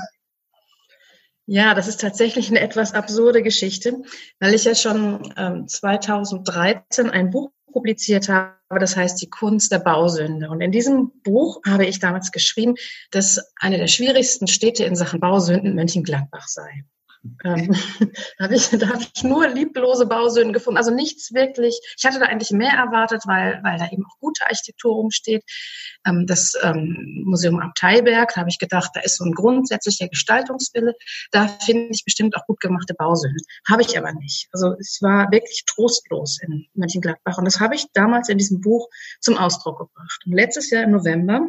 Ja, 1.47 1.73
das 1.73 1.88
ist 1.88 2.02
tatsächlich 2.02 2.50
eine 2.50 2.61
etwas 2.61 2.92
absurde 2.92 3.42
Geschichte, 3.42 4.02
weil 4.38 4.52
ich 4.52 4.64
ja 4.64 4.75
schon 4.75 5.33
ähm, 5.38 5.66
2013 5.66 7.09
ein 7.09 7.30
Buch 7.30 7.52
publiziert 7.76 8.30
habe, 8.30 8.80
das 8.80 8.97
heißt 8.97 9.21
Die 9.21 9.28
Kunst 9.28 9.71
der 9.71 9.80
Bausünde. 9.80 10.49
Und 10.49 10.62
in 10.62 10.73
diesem 10.73 11.12
Buch 11.23 11.61
habe 11.66 11.85
ich 11.85 11.99
damals 11.99 12.33
geschrieben, 12.33 12.75
dass 13.11 13.52
eine 13.61 13.76
der 13.76 13.87
schwierigsten 13.87 14.47
Städte 14.47 14.85
in 14.85 14.97
Sachen 14.97 15.21
Bausünden 15.21 15.75
Mönchengladbach 15.75 16.49
sei. 16.49 16.85
Ähm, 17.44 17.75
habe 18.40 18.54
ich, 18.54 18.68
da 18.70 18.88
hab 18.88 19.00
ich 19.00 19.23
nur 19.23 19.49
lieblose 19.49 20.06
Bausünden 20.06 20.52
gefunden. 20.52 20.78
Also 20.78 20.92
nichts 20.92 21.32
wirklich. 21.32 21.80
Ich 21.96 22.04
hatte 22.04 22.18
da 22.18 22.26
eigentlich 22.26 22.50
mehr 22.50 22.73
erwartet, 22.73 23.23
weil, 23.26 23.61
weil 23.62 23.78
da 23.78 23.88
eben 23.90 24.04
auch 24.04 24.18
gute 24.20 24.44
Architektur 24.44 24.94
rumsteht. 24.94 25.44
Ähm, 26.06 26.26
das 26.26 26.54
ähm, 26.62 27.23
Museum 27.25 27.61
Abteiberg, 27.61 28.32
da 28.35 28.40
habe 28.40 28.50
ich 28.50 28.58
gedacht, 28.58 28.90
da 28.94 29.00
ist 29.00 29.16
so 29.16 29.25
ein 29.25 29.32
grundsätzlicher 29.32 30.08
Gestaltungswille. 30.08 30.94
Da 31.30 31.49
finde 31.49 31.88
ich 31.90 32.04
bestimmt 32.04 32.37
auch 32.37 32.46
gut 32.46 32.61
gemachte 32.61 32.94
Bausünden. 32.94 33.42
Habe 33.68 33.82
ich 33.82 33.96
aber 33.99 34.12
nicht. 34.12 34.49
Also 34.52 34.75
es 34.78 34.99
war 35.02 35.30
wirklich 35.30 35.64
trostlos 35.66 36.38
in 36.42 36.66
Mönchengladbach. 36.75 37.38
Und 37.38 37.44
das 37.44 37.61
habe 37.61 37.75
ich 37.75 37.87
damals 37.92 38.28
in 38.28 38.38
diesem 38.38 38.61
Buch 38.61 38.88
zum 39.20 39.37
Ausdruck 39.38 39.78
gebracht. 39.78 40.23
Und 40.26 40.32
letztes 40.32 40.70
Jahr 40.70 40.85
im 40.85 40.92
November 40.92 41.49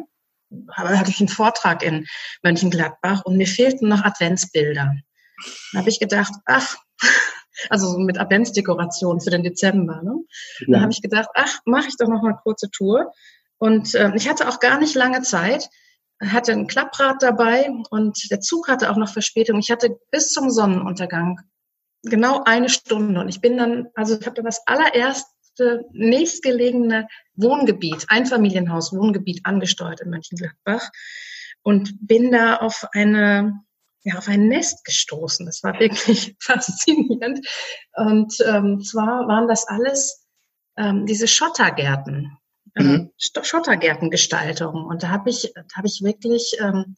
hatte 0.72 1.10
ich 1.10 1.20
einen 1.20 1.28
Vortrag 1.28 1.82
in 1.82 2.06
Mönchengladbach 2.42 3.24
und 3.24 3.36
mir 3.36 3.46
fehlten 3.46 3.88
noch 3.88 4.02
Adventsbilder. 4.04 4.94
Da 5.72 5.80
habe 5.80 5.88
ich 5.88 6.00
gedacht, 6.00 6.32
ach, 6.46 6.76
also 7.70 7.98
mit 7.98 8.18
Adventsdekoration 8.18 9.20
für 9.20 9.30
den 9.30 9.42
Dezember. 9.42 10.02
Ne? 10.02 10.20
Ja. 10.60 10.66
Da 10.74 10.80
habe 10.82 10.92
ich 10.92 11.02
gedacht, 11.02 11.28
ach, 11.34 11.58
mache 11.64 11.88
ich 11.88 11.96
doch 11.96 12.08
noch 12.08 12.22
eine 12.22 12.38
kurze 12.42 12.70
Tour. 12.70 13.12
Und 13.58 13.94
äh, 13.94 14.12
ich 14.14 14.28
hatte 14.28 14.48
auch 14.48 14.60
gar 14.60 14.78
nicht 14.78 14.94
lange 14.94 15.22
Zeit, 15.22 15.68
hatte 16.20 16.52
ein 16.52 16.66
Klapprad 16.66 17.22
dabei 17.22 17.70
und 17.90 18.30
der 18.30 18.40
Zug 18.40 18.68
hatte 18.68 18.90
auch 18.90 18.96
noch 18.96 19.12
Verspätung. 19.12 19.58
Ich 19.58 19.70
hatte 19.70 19.98
bis 20.10 20.30
zum 20.30 20.50
Sonnenuntergang 20.50 21.40
genau 22.02 22.42
eine 22.44 22.68
Stunde 22.68 23.20
und 23.20 23.28
ich 23.28 23.40
bin 23.40 23.56
dann, 23.56 23.88
also 23.94 24.18
ich 24.18 24.26
habe 24.26 24.36
dann 24.36 24.44
das 24.44 24.62
allererste 24.66 25.84
nächstgelegene 25.90 27.08
Wohngebiet, 27.34 28.06
Einfamilienhaus, 28.08 28.92
Wohngebiet 28.92 29.40
angesteuert 29.44 30.00
in 30.00 30.10
Mönchengladbach 30.10 30.90
und 31.62 31.94
bin 32.00 32.30
da 32.30 32.56
auf 32.56 32.86
eine 32.92 33.60
ja, 34.02 34.16
auf 34.16 34.28
ein 34.28 34.48
Nest 34.48 34.84
gestoßen. 34.84 35.46
Das 35.46 35.62
war 35.62 35.78
wirklich 35.80 36.36
faszinierend. 36.42 37.46
Und 37.94 38.34
ähm, 38.46 38.80
zwar 38.80 39.26
waren 39.28 39.48
das 39.48 39.66
alles 39.66 40.26
ähm, 40.76 41.06
diese 41.06 41.26
Schottergärten, 41.26 42.38
äh, 42.74 42.82
mhm. 42.82 43.10
Schottergärtengestaltung. 43.18 44.84
Und 44.86 45.02
da 45.02 45.08
habe 45.08 45.30
ich, 45.30 45.52
da 45.54 45.62
habe 45.76 45.88
ich 45.88 46.02
wirklich, 46.02 46.56
ähm, 46.60 46.96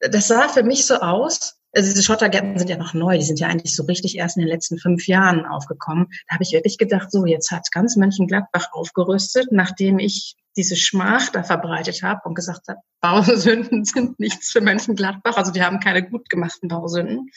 das 0.00 0.28
sah 0.28 0.48
für 0.48 0.62
mich 0.62 0.86
so 0.86 0.96
aus, 0.96 1.58
also 1.72 1.90
diese 1.90 2.02
Schottergärten 2.02 2.58
sind 2.58 2.70
ja 2.70 2.76
noch 2.76 2.94
neu, 2.94 3.18
die 3.18 3.24
sind 3.24 3.40
ja 3.40 3.48
eigentlich 3.48 3.76
so 3.76 3.84
richtig 3.84 4.16
erst 4.16 4.36
in 4.36 4.40
den 4.40 4.48
letzten 4.48 4.78
fünf 4.78 5.06
Jahren 5.06 5.44
aufgekommen. 5.44 6.08
Da 6.26 6.34
habe 6.34 6.42
ich 6.42 6.52
wirklich 6.52 6.78
gedacht, 6.78 7.12
so 7.12 7.26
jetzt 7.26 7.50
hat 7.50 7.70
ganz 7.70 7.94
Mönchengladbach 7.96 8.72
aufgerüstet, 8.72 9.48
nachdem 9.50 9.98
ich 9.98 10.36
diese 10.58 10.76
Schmach 10.76 11.30
da 11.30 11.42
verbreitet 11.42 12.02
habe 12.02 12.20
und 12.24 12.34
gesagt 12.34 12.68
habe, 12.68 12.80
Bausünden 13.00 13.84
sind 13.84 14.20
nichts 14.20 14.50
für 14.50 14.60
Mönchengladbach, 14.60 15.36
also 15.36 15.50
die 15.52 15.62
haben 15.62 15.80
keine 15.80 16.06
gut 16.06 16.28
gemachten 16.28 16.68
Bausünden 16.68 17.30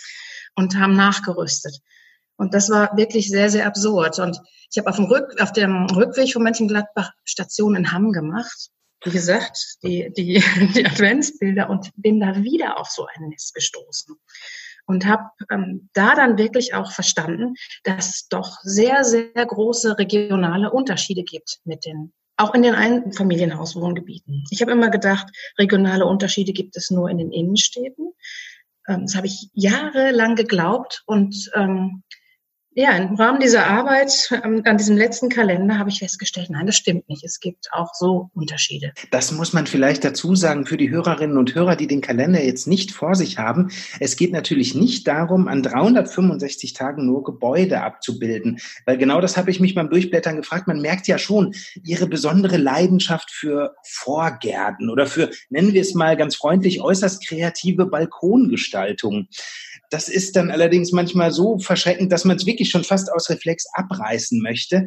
und 0.55 0.77
haben 0.77 0.95
nachgerüstet. 0.95 1.79
Und 2.35 2.53
das 2.53 2.69
war 2.69 2.97
wirklich 2.97 3.29
sehr, 3.29 3.49
sehr 3.49 3.67
absurd. 3.67 4.19
Und 4.19 4.39
ich 4.71 4.77
habe 4.77 4.89
auf 4.89 4.95
dem, 4.97 5.05
Rück, 5.05 5.39
auf 5.39 5.53
dem 5.53 5.85
Rückweg 5.85 6.33
von 6.33 6.43
Mönchengladbach 6.43 7.11
Station 7.23 7.75
in 7.75 7.91
Hamm 7.91 8.11
gemacht 8.11 8.71
wie 9.03 9.11
gesagt, 9.11 9.77
die, 9.83 10.11
die, 10.15 10.43
die 10.75 10.85
Adventsbilder 10.85 11.69
und 11.69 11.91
bin 11.95 12.19
da 12.19 12.43
wieder 12.43 12.79
auf 12.79 12.89
so 12.89 13.05
ein 13.05 13.29
Nest 13.29 13.53
gestoßen. 13.53 14.15
Und 14.87 15.05
habe 15.05 15.23
ähm, 15.51 15.89
da 15.93 16.15
dann 16.15 16.37
wirklich 16.37 16.73
auch 16.73 16.91
verstanden, 16.91 17.53
dass 17.83 18.09
es 18.09 18.27
doch 18.27 18.57
sehr, 18.63 19.03
sehr 19.03 19.31
große 19.33 19.97
regionale 19.97 20.71
Unterschiede 20.71 21.23
gibt 21.23 21.59
mit 21.63 21.85
den, 21.85 22.13
auch 22.41 22.53
in 22.55 22.63
den 22.63 22.75
Einfamilienhauswohngebieten. 22.75 24.45
Ich 24.49 24.61
habe 24.61 24.71
immer 24.71 24.89
gedacht, 24.89 25.27
regionale 25.57 26.05
Unterschiede 26.05 26.53
gibt 26.53 26.75
es 26.75 26.89
nur 26.89 27.09
in 27.09 27.19
den 27.19 27.31
Innenstädten. 27.31 28.13
Ähm, 28.87 29.01
das 29.01 29.15
habe 29.15 29.27
ich 29.27 29.49
jahrelang 29.53 30.35
geglaubt 30.35 31.03
und 31.05 31.51
ähm, 31.55 32.03
ja, 32.73 32.95
im 32.95 33.15
Rahmen 33.15 33.41
dieser 33.41 33.67
Arbeit 33.67 34.29
ähm, 34.45 34.61
an 34.63 34.77
diesem 34.77 34.95
letzten 34.95 35.27
Kalender 35.27 35.77
habe 35.77 35.89
ich 35.89 35.99
festgestellt, 35.99 36.49
nein, 36.49 36.65
das 36.65 36.77
stimmt 36.77 37.09
nicht. 37.09 37.23
Es 37.25 37.41
gibt 37.41 37.67
auch 37.73 37.93
so 37.93 38.29
Unterschiede. 38.33 38.93
Das 39.11 39.33
muss 39.33 39.51
man 39.51 39.67
vielleicht 39.67 40.05
dazu 40.05 40.35
sagen 40.35 40.65
für 40.65 40.77
die 40.77 40.89
Hörerinnen 40.89 41.37
und 41.37 41.53
Hörer, 41.53 41.75
die 41.75 41.87
den 41.87 41.99
Kalender 41.99 42.41
jetzt 42.41 42.67
nicht 42.67 42.91
vor 42.91 43.15
sich 43.15 43.37
haben. 43.37 43.71
Es 43.99 44.15
geht 44.15 44.31
natürlich 44.31 44.73
nicht 44.73 45.05
darum, 45.05 45.49
an 45.49 45.63
365 45.63 46.73
Tagen 46.73 47.05
nur 47.05 47.25
Gebäude 47.25 47.81
abzubilden, 47.81 48.59
weil 48.85 48.97
genau 48.97 49.19
das 49.19 49.35
habe 49.35 49.51
ich 49.51 49.59
mich 49.59 49.75
beim 49.75 49.89
Durchblättern 49.89 50.37
gefragt. 50.37 50.67
Man 50.67 50.79
merkt 50.79 51.07
ja 51.07 51.17
schon 51.17 51.53
ihre 51.83 52.07
besondere 52.07 52.55
Leidenschaft 52.55 53.31
für 53.31 53.75
Vorgärten 53.83 54.89
oder 54.89 55.07
für, 55.07 55.29
nennen 55.49 55.73
wir 55.73 55.81
es 55.81 55.93
mal 55.93 56.15
ganz 56.15 56.35
freundlich, 56.35 56.81
äußerst 56.81 57.27
kreative 57.27 57.85
Balkongestaltung. 57.85 59.27
Das 59.91 60.07
ist 60.09 60.35
dann 60.37 60.49
allerdings 60.49 60.91
manchmal 60.93 61.31
so 61.31 61.59
verschreckend, 61.59 62.11
dass 62.11 62.25
man 62.25 62.37
es 62.37 62.45
wirklich 62.45 62.69
schon 62.69 62.83
fast 62.83 63.11
aus 63.11 63.29
Reflex 63.29 63.65
abreißen 63.73 64.41
möchte. 64.41 64.85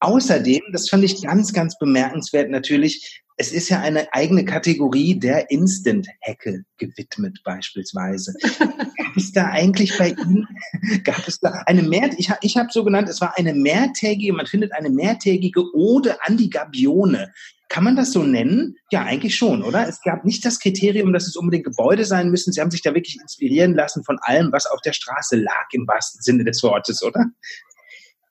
Außerdem, 0.00 0.62
das 0.72 0.88
fand 0.88 1.04
ich 1.04 1.22
ganz, 1.22 1.52
ganz 1.52 1.78
bemerkenswert 1.78 2.50
natürlich, 2.50 3.22
es 3.36 3.52
ist 3.52 3.68
ja 3.68 3.80
eine 3.80 4.12
eigene 4.14 4.46
Kategorie 4.46 5.18
der 5.18 5.50
Instant-Hecke 5.50 6.64
gewidmet 6.78 7.38
beispielsweise. 7.44 8.32
es 9.16 9.32
da 9.32 9.46
eigentlich 9.46 9.96
bei 9.98 10.10
Ihnen, 10.10 10.46
gab 11.04 11.26
es 11.26 11.40
da 11.40 11.62
eine 11.66 11.82
mehr, 11.82 12.10
ich, 12.16 12.30
ich 12.40 12.56
habe 12.56 12.68
so 12.70 12.84
genannt, 12.84 13.08
es 13.08 13.20
war 13.20 13.36
eine 13.36 13.54
mehrtägige, 13.54 14.32
man 14.32 14.46
findet 14.46 14.72
eine 14.72 14.90
mehrtägige 14.90 15.62
Ode 15.74 16.22
an 16.22 16.36
die 16.36 16.50
Gabione. 16.50 17.32
Kann 17.68 17.82
man 17.82 17.96
das 17.96 18.12
so 18.12 18.22
nennen? 18.22 18.76
Ja, 18.92 19.02
eigentlich 19.02 19.34
schon, 19.34 19.64
oder? 19.64 19.88
Es 19.88 20.00
gab 20.02 20.24
nicht 20.24 20.44
das 20.44 20.60
Kriterium, 20.60 21.12
dass 21.12 21.26
es 21.26 21.34
unbedingt 21.34 21.64
Gebäude 21.64 22.04
sein 22.04 22.30
müssen. 22.30 22.52
Sie 22.52 22.60
haben 22.60 22.70
sich 22.70 22.82
da 22.82 22.94
wirklich 22.94 23.18
inspirieren 23.20 23.74
lassen 23.74 24.04
von 24.04 24.18
allem, 24.20 24.52
was 24.52 24.66
auf 24.66 24.80
der 24.82 24.92
Straße 24.92 25.36
lag, 25.36 25.66
im 25.72 25.86
wahrsten 25.88 26.22
Sinne 26.22 26.44
des 26.44 26.62
Wortes, 26.62 27.02
oder? 27.02 27.24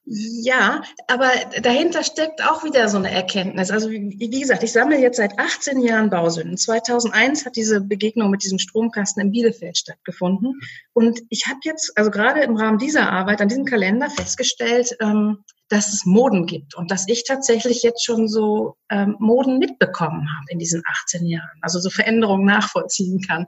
Ja, 0.08 0.84
aber 1.08 1.32
dahinter 1.62 2.04
steckt 2.04 2.44
auch 2.44 2.64
wieder 2.64 2.88
so 2.90 2.98
eine 2.98 3.10
Erkenntnis. 3.10 3.72
Also 3.72 3.90
wie, 3.90 4.16
wie, 4.20 4.40
gesagt, 4.40 4.62
ich 4.62 4.72
sammle 4.72 5.00
jetzt 5.00 5.18
seit 5.18 5.40
18 5.40 5.82
Jahren 5.82 6.12
Bausünden. 6.12 6.58
2001 6.58 7.44
hat 7.46 7.56
diese 7.56 7.82
Begegnung 7.82 8.30
mit 8.30 8.44
diesem 8.44 8.60
Stromkasten 8.60 9.24
in 9.24 9.32
Bielefeld 9.32 9.80
stattgefunden. 9.80 10.62
Und 10.94 11.22
ich 11.30 11.48
habe 11.48 11.60
jetzt, 11.64 11.98
also 11.98 12.12
gerade 12.12 12.42
im 12.42 12.56
Rahmen 12.56 12.78
dieser 12.78 13.12
Arbeit 13.12 13.42
an 13.42 13.48
diesem 13.48 13.66
Kalender 13.66 14.12
festgestellt, 14.12 14.96
ähm, 15.02 15.44
dass 15.70 15.92
es 15.92 16.06
Moden 16.06 16.46
gibt 16.46 16.76
und 16.76 16.92
dass 16.92 17.08
ich 17.08 17.24
tatsächlich 17.24 17.82
jetzt 17.82 18.06
schon 18.06 18.28
so 18.28 18.78
ähm, 18.90 19.16
Moden 19.20 19.58
mitbekommen 19.58 20.28
habe 20.36 20.46
in 20.50 20.60
diesen 20.60 20.84
18 20.86 21.26
Jahren, 21.26 21.60
also 21.62 21.80
so 21.80 21.90
Veränderungen 21.90 22.46
nachvollziehen 22.46 23.22
kann. 23.22 23.46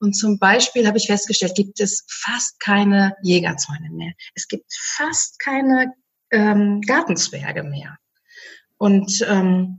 Und 0.00 0.14
zum 0.14 0.38
Beispiel 0.38 0.86
habe 0.86 0.98
ich 0.98 1.06
festgestellt, 1.06 1.54
gibt 1.54 1.80
es 1.80 2.04
fast 2.08 2.58
keine 2.60 3.14
Jägerzäune 3.22 3.90
mehr. 3.90 4.12
Es 4.34 4.48
gibt 4.48 4.72
fast 4.72 5.38
keine 5.40 5.92
ähm, 6.30 6.80
Gartenzwerge 6.80 7.62
mehr. 7.62 7.98
Und 8.78 9.24
ähm, 9.28 9.78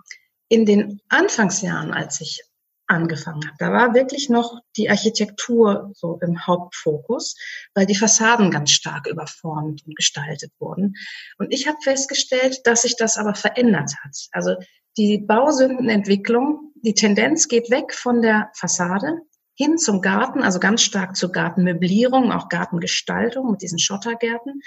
in 0.49 0.65
den 0.65 0.99
Anfangsjahren, 1.09 1.93
als 1.93 2.21
ich 2.21 2.41
angefangen 2.89 3.45
habe. 3.45 3.55
Da 3.59 3.71
war 3.71 3.93
wirklich 3.93 4.29
noch 4.29 4.59
die 4.75 4.89
Architektur 4.89 5.91
so 5.93 6.19
im 6.21 6.45
Hauptfokus, 6.45 7.35
weil 7.73 7.85
die 7.85 7.95
Fassaden 7.95 8.51
ganz 8.51 8.71
stark 8.71 9.07
überformt 9.07 9.85
und 9.85 9.95
gestaltet 9.95 10.51
wurden. 10.59 10.95
Und 11.37 11.53
ich 11.53 11.67
habe 11.67 11.77
festgestellt, 11.83 12.61
dass 12.65 12.81
sich 12.81 12.95
das 12.97 13.17
aber 13.17 13.35
verändert 13.35 13.93
hat. 14.03 14.15
Also 14.31 14.55
die 14.97 15.19
Bausündenentwicklung, 15.19 16.73
die 16.83 16.93
Tendenz 16.93 17.47
geht 17.47 17.69
weg 17.69 17.93
von 17.93 18.21
der 18.21 18.49
Fassade 18.55 19.21
hin 19.53 19.77
zum 19.77 20.01
Garten, 20.01 20.41
also 20.41 20.59
ganz 20.59 20.81
stark 20.81 21.15
zur 21.15 21.31
Gartenmöblierung, 21.31 22.31
auch 22.31 22.49
Gartengestaltung 22.49 23.51
mit 23.51 23.61
diesen 23.61 23.77
Schottergärten, 23.77 24.61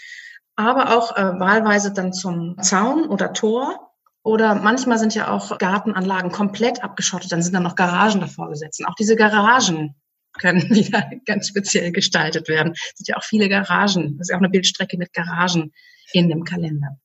aber 0.55 0.97
auch 0.97 1.17
äh, 1.17 1.41
wahlweise 1.41 1.93
dann 1.93 2.13
zum 2.13 2.57
Zaun 2.61 3.09
oder 3.09 3.33
Tor 3.33 3.92
oder 4.23 4.55
manchmal 4.55 4.99
sind 4.99 5.15
ja 5.15 5.31
auch 5.31 5.59
Gartenanlagen 5.59 6.31
komplett 6.31 6.83
abgeschottet, 6.83 7.33
dann 7.33 7.43
sind 7.43 7.55
da 7.55 7.61
noch 7.61 7.75
Garagen 7.75 8.21
davor 8.21 8.51
gesetzt. 8.51 8.81
Und 8.81 8.87
auch 8.87 8.95
diese 8.95 9.17
Garagen 9.17 9.97
können 10.39 10.63
wieder 10.71 11.11
ganz 11.27 11.49
speziell 11.49 11.93
gestaltet 11.93 12.49
werden. 12.49 12.75
Es 12.75 12.99
sind 12.99 13.09
ja 13.09 13.17
auch 13.17 13.25
viele 13.25 13.49
Garagen. 13.49 14.19
Das 14.19 14.27
ist 14.27 14.31
ja 14.31 14.37
auch 14.37 14.41
eine 14.41 14.51
Bildstrecke 14.51 14.97
mit 14.97 15.13
Garagen 15.13 15.73
in 16.13 16.29
dem 16.29 16.45
Kalender. 16.45 16.99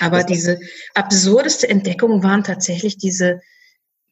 Aber 0.00 0.24
diese 0.24 0.58
absurdeste 0.94 1.68
Entdeckung 1.68 2.24
waren 2.24 2.42
tatsächlich 2.42 2.98
diese 2.98 3.40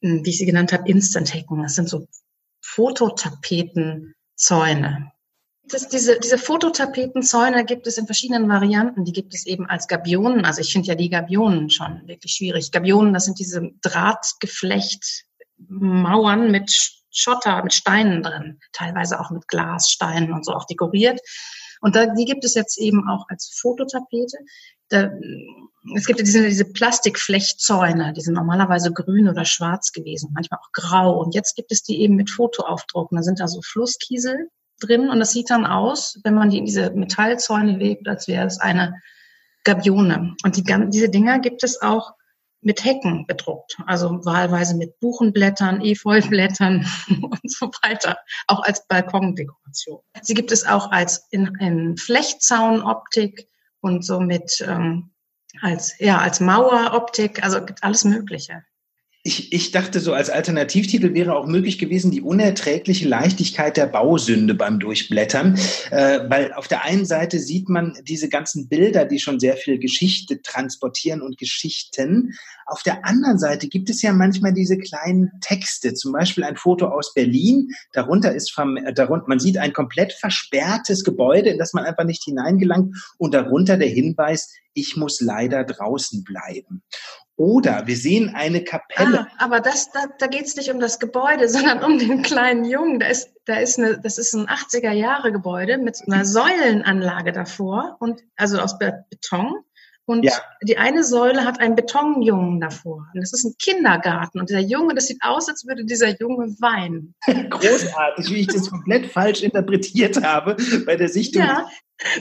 hm, 0.01 0.25
wie 0.25 0.29
ich 0.29 0.37
sie 0.37 0.45
genannt 0.45 0.71
habe, 0.73 0.89
Instant-Hecken. 0.89 1.61
Das 1.61 1.75
sind 1.75 1.89
so 1.89 2.07
Fototapetenzäune. 2.61 5.11
Das, 5.71 5.87
diese, 5.87 6.19
diese 6.19 6.37
Fototapetenzäune 6.37 7.65
gibt 7.65 7.87
es 7.87 7.97
in 7.97 8.05
verschiedenen 8.05 8.47
Varianten. 8.49 9.05
Die 9.05 9.13
gibt 9.13 9.33
es 9.33 9.45
eben 9.45 9.67
als 9.67 9.87
Gabionen. 9.87 10.45
Also 10.45 10.61
ich 10.61 10.71
finde 10.71 10.87
ja 10.87 10.95
die 10.95 11.09
Gabionen 11.09 11.69
schon 11.69 12.07
wirklich 12.07 12.33
schwierig. 12.33 12.71
Gabionen, 12.71 13.13
das 13.13 13.25
sind 13.25 13.39
diese 13.39 13.71
Drahtgeflechtmauern 13.81 16.51
mit 16.51 16.71
Schotter, 17.11 17.63
mit 17.63 17.73
Steinen 17.73 18.23
drin, 18.23 18.59
teilweise 18.71 19.19
auch 19.19 19.31
mit 19.31 19.47
Glassteinen 19.47 20.33
und 20.33 20.45
so 20.45 20.53
auch 20.53 20.65
dekoriert. 20.65 21.19
Und 21.81 21.95
da, 21.95 22.07
die 22.07 22.25
gibt 22.25 22.43
es 22.43 22.55
jetzt 22.55 22.79
eben 22.79 23.07
auch 23.07 23.25
als 23.29 23.57
Fototapete. 23.59 24.37
Da, 24.89 25.11
es 25.95 26.05
gibt 26.05 26.19
ja 26.19 26.25
diese, 26.25 26.47
diese 26.47 26.65
Plastikflechtzäune, 26.65 28.13
die 28.13 28.21
sind 28.21 28.33
normalerweise 28.33 28.91
grün 28.91 29.29
oder 29.29 29.45
schwarz 29.45 29.91
gewesen, 29.91 30.31
manchmal 30.33 30.59
auch 30.59 30.71
grau. 30.71 31.19
Und 31.19 31.35
jetzt 31.35 31.55
gibt 31.55 31.71
es 31.71 31.83
die 31.83 32.01
eben 32.01 32.15
mit 32.15 32.29
Fotoaufdrucken. 32.29 33.17
Da 33.17 33.23
sind 33.23 33.39
da 33.39 33.47
so 33.47 33.61
Flusskiesel 33.61 34.49
drin 34.79 35.09
und 35.09 35.19
das 35.19 35.31
sieht 35.31 35.49
dann 35.49 35.65
aus, 35.65 36.19
wenn 36.23 36.33
man 36.33 36.49
die 36.49 36.57
in 36.57 36.65
diese 36.65 36.91
Metallzäune 36.91 37.77
legt, 37.77 38.07
als 38.07 38.27
wäre 38.27 38.45
es 38.45 38.59
eine 38.59 39.01
Gabione. 39.63 40.35
Und 40.43 40.57
die, 40.57 40.63
diese 40.89 41.09
Dinger 41.09 41.39
gibt 41.39 41.63
es 41.63 41.81
auch 41.81 42.13
mit 42.61 42.83
Hecken 42.83 43.25
bedruckt, 43.25 43.77
also 43.85 44.25
wahlweise 44.25 44.75
mit 44.75 44.99
Buchenblättern, 44.99 45.81
Efeublättern 45.81 46.85
und 47.21 47.51
so 47.51 47.71
weiter, 47.81 48.17
auch 48.47 48.63
als 48.63 48.85
Balkondekoration. 48.87 49.99
Sie 50.21 50.33
gibt 50.33 50.51
es 50.51 50.65
auch 50.65 50.91
als 50.91 51.27
in, 51.31 51.55
in 51.59 51.97
Flechtzaunoptik 51.97 53.47
und 53.81 54.03
so 54.03 54.19
mit 54.19 54.63
ähm, 54.67 55.11
als 55.61 55.97
ja 55.99 56.19
als 56.19 56.39
Maueroptik, 56.39 57.43
also 57.43 57.63
gibt 57.65 57.83
alles 57.83 58.03
Mögliche. 58.03 58.63
Ich, 59.21 59.51
ich 59.51 59.71
dachte 59.71 59.99
so, 59.99 60.13
als 60.13 60.29
Alternativtitel 60.29 61.13
wäre 61.13 61.35
auch 61.35 61.45
möglich 61.45 61.77
gewesen, 61.77 62.09
die 62.09 62.21
unerträgliche 62.21 63.05
Leichtigkeit 63.05 63.75
der 63.75 63.87
Bausünde 63.87 64.53
beim 64.53 64.79
Durchblättern. 64.79 65.59
Äh, 65.91 66.21
weil 66.29 66.53
auf 66.53 66.69
der 66.69 66.85
einen 66.85 67.05
Seite 67.05 67.37
sieht 67.39 67.67
man 67.67 67.97
diese 68.07 68.29
ganzen 68.29 68.69
Bilder, 68.69 69.03
die 69.03 69.19
schon 69.19 69.41
sehr 69.41 69.57
viel 69.57 69.77
Geschichte 69.77 70.41
transportieren 70.41 71.21
und 71.21 71.37
Geschichten. 71.37 72.33
Auf 72.65 72.81
der 72.81 73.05
anderen 73.05 73.39
Seite 73.39 73.67
gibt 73.67 73.89
es 73.89 74.01
ja 74.01 74.13
manchmal 74.13 74.53
diese 74.53 74.77
kleinen 74.77 75.29
Texte, 75.41 75.93
zum 75.95 76.13
Beispiel 76.13 76.45
ein 76.45 76.55
Foto 76.55 76.87
aus 76.87 77.13
Berlin. 77.13 77.67
Darunter 77.91 78.33
ist 78.33 78.53
vom, 78.53 78.77
äh, 78.77 78.93
darunter, 78.93 79.25
man 79.27 79.39
sieht 79.39 79.57
ein 79.57 79.73
komplett 79.73 80.13
versperrtes 80.13 81.03
Gebäude, 81.03 81.49
in 81.49 81.57
das 81.57 81.73
man 81.73 81.83
einfach 81.83 82.05
nicht 82.05 82.23
hineingelangt 82.23 82.95
und 83.17 83.33
darunter 83.33 83.75
der 83.75 83.89
Hinweis, 83.89 84.49
ich 84.73 84.95
muss 84.95 85.19
leider 85.19 85.65
draußen 85.65 86.23
bleiben. 86.23 86.83
Oder 87.39 87.87
wir 87.87 87.95
sehen 87.95 88.35
eine 88.35 88.65
Kapelle. 88.65 89.21
Ah, 89.21 89.45
aber 89.45 89.61
das, 89.61 89.93
da, 89.93 90.07
da 90.17 90.27
geht 90.27 90.45
es 90.45 90.57
nicht 90.57 90.69
um 90.71 90.81
das 90.81 90.99
Gebäude, 90.99 91.47
sondern 91.47 91.81
um 91.85 91.97
den 91.97 92.21
kleinen 92.21 92.65
Jungen. 92.65 92.99
Da 92.99 93.07
ist, 93.07 93.31
da 93.45 93.55
ist 93.55 93.79
eine, 93.79 93.97
das 93.97 94.17
ist 94.17 94.33
ein 94.33 94.47
80er 94.47 94.91
Jahre 94.91 95.31
Gebäude 95.31 95.77
mit 95.77 96.01
einer 96.05 96.25
Säulenanlage 96.25 97.31
davor 97.31 97.95
und 98.01 98.21
also 98.35 98.59
aus 98.59 98.77
Beton. 98.77 99.55
Und 100.03 100.25
ja. 100.25 100.33
die 100.63 100.77
eine 100.77 101.05
Säule 101.05 101.45
hat 101.45 101.61
einen 101.61 101.75
Betonjungen 101.75 102.59
davor. 102.59 103.07
Und 103.13 103.21
das 103.21 103.31
ist 103.31 103.45
ein 103.45 103.55
Kindergarten. 103.57 104.41
Und 104.41 104.49
der 104.49 104.61
Junge, 104.61 104.93
das 104.93 105.07
sieht 105.07 105.19
aus, 105.21 105.47
als 105.47 105.65
würde 105.65 105.85
dieser 105.85 106.19
Junge 106.19 106.57
weinen. 106.59 107.15
Großartig, 107.49 108.31
wie 108.31 108.41
ich 108.41 108.47
das 108.47 108.69
komplett 108.69 109.05
falsch 109.05 109.43
interpretiert 109.43 110.21
habe 110.25 110.57
bei 110.85 110.97
der 110.97 111.07
Sichtung. 111.07 111.43
Ja, 111.43 111.69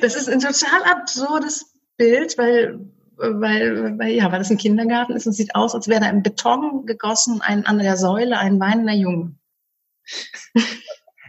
das 0.00 0.14
ist 0.14 0.28
ein 0.28 0.38
total 0.38 0.84
absurdes 0.84 1.74
Bild, 1.96 2.38
weil 2.38 2.78
weil, 3.18 3.98
weil, 3.98 4.12
ja, 4.12 4.30
weil 4.30 4.38
das 4.38 4.50
ein 4.50 4.58
Kindergarten 4.58 5.12
ist 5.12 5.26
und 5.26 5.32
sieht 5.32 5.54
aus, 5.54 5.74
als 5.74 5.88
wäre 5.88 6.00
da 6.00 6.08
im 6.08 6.22
Beton 6.22 6.86
gegossen, 6.86 7.40
ein, 7.42 7.66
an 7.66 7.78
der 7.78 7.96
Säule 7.96 8.38
ein 8.38 8.60
weinender 8.60 8.94
Junge. 8.94 9.34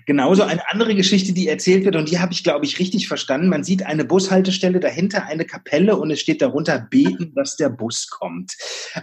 Genauso 0.09 0.41
eine 0.41 0.67
andere 0.71 0.95
Geschichte, 0.95 1.33
die 1.33 1.47
erzählt 1.47 1.85
wird, 1.85 1.95
und 1.95 2.09
die 2.09 2.17
habe 2.17 2.33
ich, 2.33 2.43
glaube 2.43 2.65
ich, 2.65 2.79
richtig 2.79 3.07
verstanden. 3.07 3.47
Man 3.47 3.63
sieht 3.63 3.85
eine 3.85 4.03
Bushaltestelle, 4.03 4.79
dahinter 4.79 5.27
eine 5.27 5.45
Kapelle 5.45 5.97
und 5.97 6.09
es 6.09 6.19
steht 6.19 6.41
darunter 6.41 6.79
beten, 6.79 7.31
dass 7.35 7.57
der 7.57 7.69
Bus 7.69 8.07
kommt. 8.09 8.53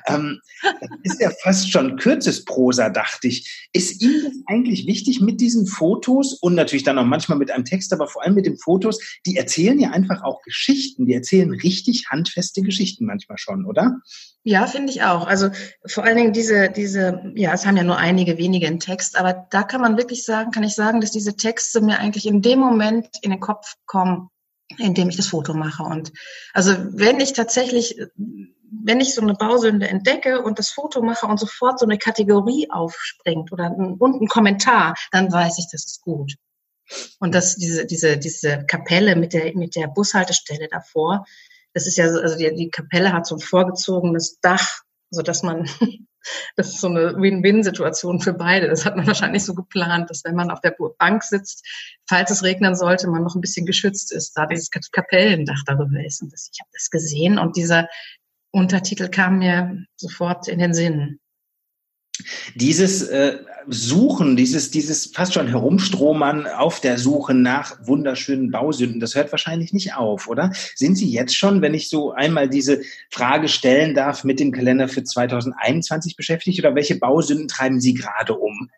Ähm, 0.08 0.40
das 0.64 1.12
ist 1.14 1.20
ja 1.20 1.30
fast 1.44 1.70
schon 1.70 1.94
Kürzesprosa, 1.96 2.88
dachte 2.88 3.28
ich. 3.28 3.68
Ist 3.72 4.02
Ihnen 4.02 4.24
das 4.24 4.32
eigentlich 4.46 4.88
wichtig 4.88 5.20
mit 5.20 5.40
diesen 5.40 5.68
Fotos 5.68 6.32
und 6.32 6.56
natürlich 6.56 6.82
dann 6.82 6.98
auch 6.98 7.04
manchmal 7.04 7.38
mit 7.38 7.52
einem 7.52 7.64
Text, 7.64 7.92
aber 7.92 8.08
vor 8.08 8.24
allem 8.24 8.34
mit 8.34 8.46
den 8.46 8.58
Fotos? 8.58 8.98
Die 9.26 9.36
erzählen 9.36 9.78
ja 9.78 9.90
einfach 9.90 10.24
auch 10.24 10.42
Geschichten. 10.42 11.06
Die 11.06 11.14
erzählen 11.14 11.52
richtig 11.52 12.06
handfeste 12.10 12.62
Geschichten 12.62 13.06
manchmal 13.06 13.38
schon, 13.38 13.64
oder? 13.64 14.00
Ja, 14.48 14.68
finde 14.68 14.92
ich 14.92 15.02
auch. 15.02 15.26
Also 15.26 15.50
vor 15.86 16.04
allen 16.04 16.16
Dingen 16.16 16.32
diese, 16.32 16.70
diese, 16.70 17.20
ja, 17.34 17.52
es 17.52 17.66
haben 17.66 17.76
ja 17.76 17.82
nur 17.82 17.96
einige 17.96 18.38
wenige 18.38 18.68
im 18.68 18.78
Text, 18.78 19.18
aber 19.18 19.48
da 19.50 19.64
kann 19.64 19.80
man 19.80 19.96
wirklich 19.96 20.24
sagen, 20.24 20.52
kann 20.52 20.62
ich 20.62 20.76
sagen, 20.76 20.95
dass 21.00 21.10
diese 21.10 21.36
Texte 21.36 21.80
mir 21.80 21.98
eigentlich 21.98 22.26
in 22.26 22.42
dem 22.42 22.58
Moment 22.58 23.08
in 23.22 23.30
den 23.30 23.40
Kopf 23.40 23.74
kommen, 23.86 24.30
in 24.78 24.94
dem 24.94 25.08
ich 25.08 25.16
das 25.16 25.28
Foto 25.28 25.54
mache. 25.54 25.82
Und 25.82 26.12
also 26.52 26.72
wenn 26.76 27.20
ich 27.20 27.32
tatsächlich, 27.32 28.00
wenn 28.16 29.00
ich 29.00 29.14
so 29.14 29.22
eine 29.22 29.34
Bausünde 29.34 29.88
entdecke 29.88 30.42
und 30.42 30.58
das 30.58 30.70
Foto 30.70 31.02
mache 31.02 31.26
und 31.26 31.38
sofort 31.38 31.78
so 31.78 31.86
eine 31.86 31.98
Kategorie 31.98 32.68
aufspringt 32.70 33.52
oder 33.52 33.66
ein, 33.66 33.94
und 33.94 34.20
ein 34.20 34.28
Kommentar, 34.28 34.94
dann 35.12 35.30
weiß 35.30 35.58
ich, 35.58 35.66
das 35.70 35.86
ist 35.86 36.02
gut. 36.02 36.34
Und 37.18 37.34
dass 37.34 37.56
diese, 37.56 37.86
diese, 37.86 38.16
diese 38.16 38.64
Kapelle 38.66 39.16
mit 39.16 39.32
der, 39.32 39.56
mit 39.56 39.74
der 39.76 39.88
Bushaltestelle 39.88 40.68
davor, 40.68 41.24
das 41.72 41.86
ist 41.86 41.96
ja, 41.96 42.06
also 42.06 42.36
die, 42.38 42.54
die 42.54 42.70
Kapelle 42.70 43.12
hat 43.12 43.26
so 43.26 43.36
ein 43.36 43.40
vorgezogenes 43.40 44.38
Dach, 44.40 44.82
so 45.10 45.22
dass 45.22 45.42
man, 45.42 45.68
das 46.56 46.68
ist 46.68 46.80
so 46.80 46.88
eine 46.88 47.16
Win-Win-Situation 47.16 48.20
für 48.20 48.32
beide. 48.32 48.68
Das 48.68 48.84
hat 48.84 48.96
man 48.96 49.06
wahrscheinlich 49.06 49.44
so 49.44 49.54
geplant, 49.54 50.10
dass 50.10 50.24
wenn 50.24 50.34
man 50.34 50.50
auf 50.50 50.60
der 50.60 50.76
Bank 50.98 51.22
sitzt, 51.22 51.66
falls 52.08 52.30
es 52.30 52.42
regnen 52.42 52.74
sollte, 52.74 53.08
man 53.08 53.22
noch 53.22 53.34
ein 53.34 53.40
bisschen 53.40 53.66
geschützt 53.66 54.12
ist, 54.12 54.32
da 54.34 54.46
dieses 54.46 54.70
Kapellendach 54.70 55.62
darüber 55.66 56.04
ist. 56.04 56.22
Und 56.22 56.32
das, 56.32 56.50
ich 56.52 56.60
habe 56.60 56.70
das 56.72 56.90
gesehen 56.90 57.38
und 57.38 57.56
dieser 57.56 57.88
Untertitel 58.50 59.08
kam 59.08 59.38
mir 59.38 59.84
sofort 59.96 60.48
in 60.48 60.58
den 60.58 60.72
Sinn. 60.72 61.20
Dieses 62.54 63.02
äh, 63.02 63.38
Suchen, 63.68 64.36
dieses, 64.36 64.70
dieses 64.70 65.06
fast 65.06 65.34
schon 65.34 65.48
Herumstromern 65.48 66.46
auf 66.46 66.80
der 66.80 66.98
Suche 66.98 67.34
nach 67.34 67.78
wunderschönen 67.86 68.50
Bausünden, 68.50 69.00
das 69.00 69.14
hört 69.14 69.32
wahrscheinlich 69.32 69.72
nicht 69.72 69.94
auf, 69.94 70.28
oder? 70.28 70.52
Sind 70.74 70.96
Sie 70.96 71.10
jetzt 71.10 71.36
schon, 71.36 71.62
wenn 71.62 71.74
ich 71.74 71.88
so 71.88 72.12
einmal 72.12 72.48
diese 72.48 72.82
Frage 73.10 73.48
stellen 73.48 73.94
darf, 73.94 74.24
mit 74.24 74.40
dem 74.40 74.52
Kalender 74.52 74.88
für 74.88 75.02
2021 75.02 76.16
beschäftigt 76.16 76.58
oder 76.60 76.74
welche 76.74 76.98
Bausünden 76.98 77.48
treiben 77.48 77.80
Sie 77.80 77.94
gerade 77.94 78.34
um? 78.34 78.70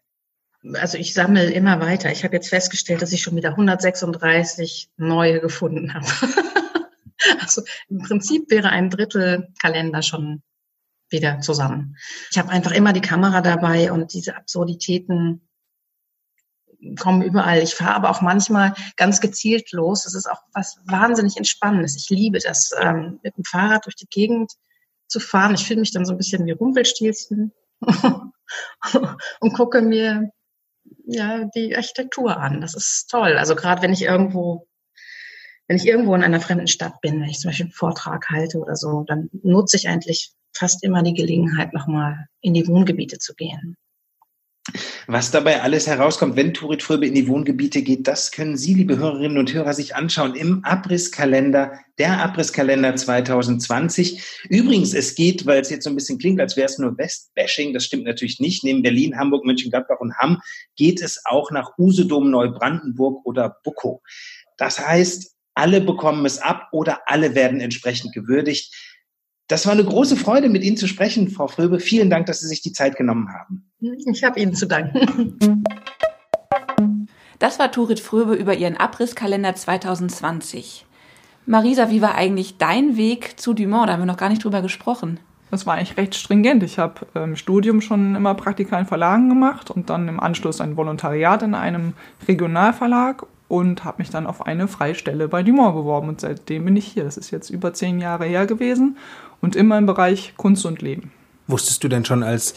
Also 0.74 0.98
ich 0.98 1.14
sammle 1.14 1.51
immer 1.53 1.81
weiter. 1.81 2.11
Ich 2.11 2.24
habe 2.24 2.35
jetzt 2.35 2.48
festgestellt, 2.48 3.01
dass 3.03 3.12
ich 3.12 3.22
schon 3.22 3.37
wieder 3.37 3.51
136 3.51 4.90
neue 4.96 5.40
gefunden 5.40 5.94
habe. 5.94 6.07
also 7.40 7.62
im 7.88 7.98
Prinzip 7.98 8.51
wäre 8.51 8.70
ein 8.70 8.90
Drittel 8.90 9.48
Kalender 9.61 10.03
schon 10.03 10.42
wieder 11.10 11.40
zusammen. 11.40 11.96
Ich 12.30 12.38
habe 12.38 12.50
einfach 12.50 12.72
immer 12.72 12.92
die 12.92 13.00
Kamera 13.00 13.40
dabei 13.40 13.92
und 13.92 14.12
diese 14.12 14.36
Absurditäten 14.36 15.48
kommen 16.98 17.22
überall. 17.22 17.58
Ich 17.58 17.74
fahre 17.74 17.94
aber 17.94 18.10
auch 18.10 18.20
manchmal 18.20 18.74
ganz 18.96 19.20
gezielt 19.20 19.72
los. 19.72 20.04
Das 20.04 20.14
ist 20.14 20.30
auch 20.30 20.42
was 20.52 20.78
wahnsinnig 20.86 21.36
Entspannendes. 21.36 21.96
Ich 21.96 22.08
liebe 22.10 22.38
das, 22.38 22.70
ähm, 22.80 23.18
mit 23.22 23.36
dem 23.36 23.44
Fahrrad 23.44 23.86
durch 23.86 23.96
die 23.96 24.06
Gegend 24.08 24.52
zu 25.08 25.20
fahren. 25.20 25.54
Ich 25.54 25.66
fühle 25.66 25.80
mich 25.80 25.92
dann 25.92 26.04
so 26.04 26.12
ein 26.12 26.18
bisschen 26.18 26.46
wie 26.46 26.52
Rumpelstilzchen 26.52 27.52
und 29.40 29.52
gucke 29.54 29.82
mir 29.82 30.30
ja 31.06 31.44
die 31.54 31.74
Architektur 31.74 32.36
an. 32.36 32.60
Das 32.60 32.74
ist 32.74 33.08
toll. 33.10 33.36
Also 33.38 33.56
gerade 33.56 33.82
wenn 33.82 33.92
ich 33.92 34.02
irgendwo 34.02 34.68
wenn 35.68 35.76
ich 35.76 35.86
irgendwo 35.86 36.14
in 36.14 36.22
einer 36.22 36.40
fremden 36.40 36.66
Stadt 36.66 37.00
bin, 37.02 37.20
wenn 37.20 37.28
ich 37.28 37.40
zum 37.40 37.50
Beispiel 37.50 37.66
einen 37.66 37.72
Vortrag 37.72 38.30
halte 38.30 38.58
oder 38.58 38.74
so, 38.74 39.04
dann 39.06 39.28
nutze 39.42 39.76
ich 39.76 39.86
eigentlich 39.86 40.32
fast 40.54 40.82
immer 40.84 41.02
die 41.02 41.14
Gelegenheit, 41.14 41.72
nochmal 41.72 42.26
in 42.40 42.54
die 42.54 42.66
Wohngebiete 42.66 43.18
zu 43.18 43.34
gehen. 43.34 43.76
Was 45.06 45.30
dabei 45.30 45.62
alles 45.62 45.87
herauskommt, 45.87 46.37
wenn 46.37 46.52
Turit 46.52 46.82
Fröbe 46.82 47.06
in 47.06 47.14
die 47.14 47.28
Wohngebiete 47.28 47.80
geht, 47.80 48.06
das 48.06 48.30
können 48.30 48.58
Sie, 48.58 48.74
liebe 48.74 48.98
Hörerinnen 48.98 49.38
und 49.38 49.52
Hörer, 49.54 49.72
sich 49.72 49.96
anschauen 49.96 50.34
im 50.34 50.62
Abrisskalender, 50.64 51.72
der 51.96 52.22
Abrisskalender 52.22 52.94
2020. 52.94 54.22
Übrigens, 54.50 54.92
es 54.92 55.14
geht, 55.14 55.46
weil 55.46 55.62
es 55.62 55.70
jetzt 55.70 55.84
so 55.84 55.90
ein 55.90 55.96
bisschen 55.96 56.18
klingt, 56.18 56.40
als 56.40 56.56
wäre 56.56 56.66
es 56.66 56.78
nur 56.78 56.98
Westbashing, 56.98 57.72
das 57.72 57.84
stimmt 57.84 58.04
natürlich 58.04 58.40
nicht. 58.40 58.64
Neben 58.64 58.82
Berlin, 58.82 59.16
Hamburg, 59.16 59.46
Mönchengladbach 59.46 60.00
und 60.00 60.14
Hamm 60.18 60.40
geht 60.76 61.00
es 61.00 61.22
auch 61.24 61.50
nach 61.50 61.78
Usedom, 61.78 62.30
Neubrandenburg 62.30 63.24
oder 63.24 63.56
Buckow. 63.64 64.00
Das 64.58 64.78
heißt, 64.78 65.34
alle 65.54 65.80
bekommen 65.80 66.26
es 66.26 66.38
ab 66.38 66.68
oder 66.70 67.00
alle 67.06 67.34
werden 67.34 67.61
entsprechend 67.61 68.12
gewürdigt. 68.12 68.74
Das 69.48 69.64
war 69.64 69.72
eine 69.72 69.84
große 69.84 70.16
Freude, 70.16 70.50
mit 70.50 70.62
Ihnen 70.62 70.76
zu 70.76 70.87
sprechen, 70.87 71.30
Frau 71.30 71.48
Fröbe. 71.48 71.80
Vielen 71.80 72.11
Dank, 72.11 72.26
dass 72.26 72.40
Sie 72.40 72.46
sich 72.46 72.61
die 72.61 72.72
Zeit 72.72 72.96
genommen 72.96 73.30
haben. 73.32 73.64
Ich 73.80 74.22
habe 74.22 74.38
Ihnen 74.38 74.54
zu 74.54 74.66
danken. 74.66 75.64
Das 77.38 77.58
war 77.58 77.72
Turit 77.72 77.98
Fröbe 77.98 78.34
über 78.34 78.54
ihren 78.54 78.76
Abrisskalender 78.76 79.54
2020. 79.54 80.84
Marisa, 81.46 81.88
wie 81.88 82.02
war 82.02 82.14
eigentlich 82.14 82.58
dein 82.58 82.98
Weg 82.98 83.40
zu 83.40 83.54
Dumont? 83.54 83.88
Da 83.88 83.94
haben 83.94 84.02
wir 84.02 84.06
noch 84.06 84.18
gar 84.18 84.28
nicht 84.28 84.44
drüber 84.44 84.61
gesprochen. 84.61 85.18
Das 85.50 85.64
war 85.64 85.76
eigentlich 85.76 85.96
recht 85.96 86.14
stringent. 86.14 86.62
Ich 86.62 86.78
habe 86.78 87.06
im 87.14 87.37
Studium 87.37 87.80
schon 87.80 88.16
immer 88.16 88.34
Praktika 88.34 88.78
in 88.78 88.84
Verlagen 88.84 89.30
gemacht 89.30 89.70
und 89.70 89.88
dann 89.88 90.08
im 90.08 90.20
Anschluss 90.20 90.61
ein 90.61 90.76
Volontariat 90.76 91.42
in 91.42 91.54
einem 91.54 91.94
Regionalverlag 92.26 93.24
und 93.48 93.84
habe 93.84 94.02
mich 94.02 94.11
dann 94.11 94.26
auf 94.26 94.46
eine 94.46 94.68
Freistelle 94.68 95.26
bei 95.26 95.42
Dumont 95.42 95.74
beworben 95.74 96.08
und 96.08 96.20
seitdem 96.20 96.66
bin 96.66 96.76
ich 96.76 96.87
hier. 96.87 97.04
Das 97.04 97.16
ist 97.16 97.30
jetzt 97.30 97.48
über 97.48 97.72
zehn 97.72 97.98
Jahre 97.98 98.26
her 98.26 98.44
gewesen 98.44 98.98
und 99.40 99.57
immer 99.57 99.79
im 99.79 99.87
Bereich 99.87 100.35
Kunst 100.37 100.66
und 100.66 100.83
Leben. 100.83 101.12
Wusstest 101.46 101.83
du 101.83 101.88
denn 101.88 102.05
schon 102.05 102.22
als 102.22 102.55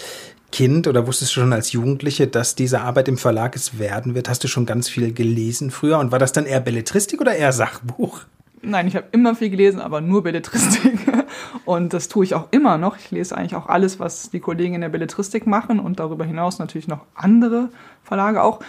Kind 0.51 0.87
oder 0.87 1.07
wusstest 1.07 1.35
du 1.35 1.39
schon 1.39 1.53
als 1.53 1.71
Jugendliche, 1.71 2.27
dass 2.27 2.55
diese 2.55 2.81
Arbeit 2.81 3.07
im 3.07 3.17
Verlag 3.17 3.55
es 3.55 3.79
werden 3.79 4.15
wird? 4.15 4.27
Hast 4.27 4.43
du 4.43 4.47
schon 4.47 4.65
ganz 4.65 4.89
viel 4.89 5.13
gelesen 5.13 5.71
früher 5.71 5.99
und 5.99 6.11
war 6.11 6.19
das 6.19 6.33
dann 6.33 6.45
eher 6.45 6.59
Belletristik 6.59 7.21
oder 7.21 7.33
eher 7.33 7.53
Sachbuch? 7.53 8.21
Nein, 8.63 8.87
ich 8.87 8.95
habe 8.95 9.07
immer 9.11 9.35
viel 9.35 9.49
gelesen, 9.49 9.79
aber 9.79 10.01
nur 10.01 10.21
Belletristik. 10.21 10.99
Und 11.65 11.93
das 11.93 12.09
tue 12.09 12.25
ich 12.25 12.35
auch 12.35 12.47
immer 12.51 12.77
noch. 12.77 12.97
Ich 12.97 13.09
lese 13.09 13.35
eigentlich 13.35 13.55
auch 13.55 13.67
alles, 13.67 13.99
was 13.99 14.29
die 14.29 14.39
Kollegen 14.39 14.75
in 14.75 14.81
der 14.81 14.89
Belletristik 14.89 15.47
machen 15.47 15.79
und 15.79 15.99
darüber 15.99 16.25
hinaus 16.25 16.59
natürlich 16.59 16.87
noch 16.87 17.05
andere 17.15 17.69
Verlage 18.03 18.43
auch. 18.43 18.59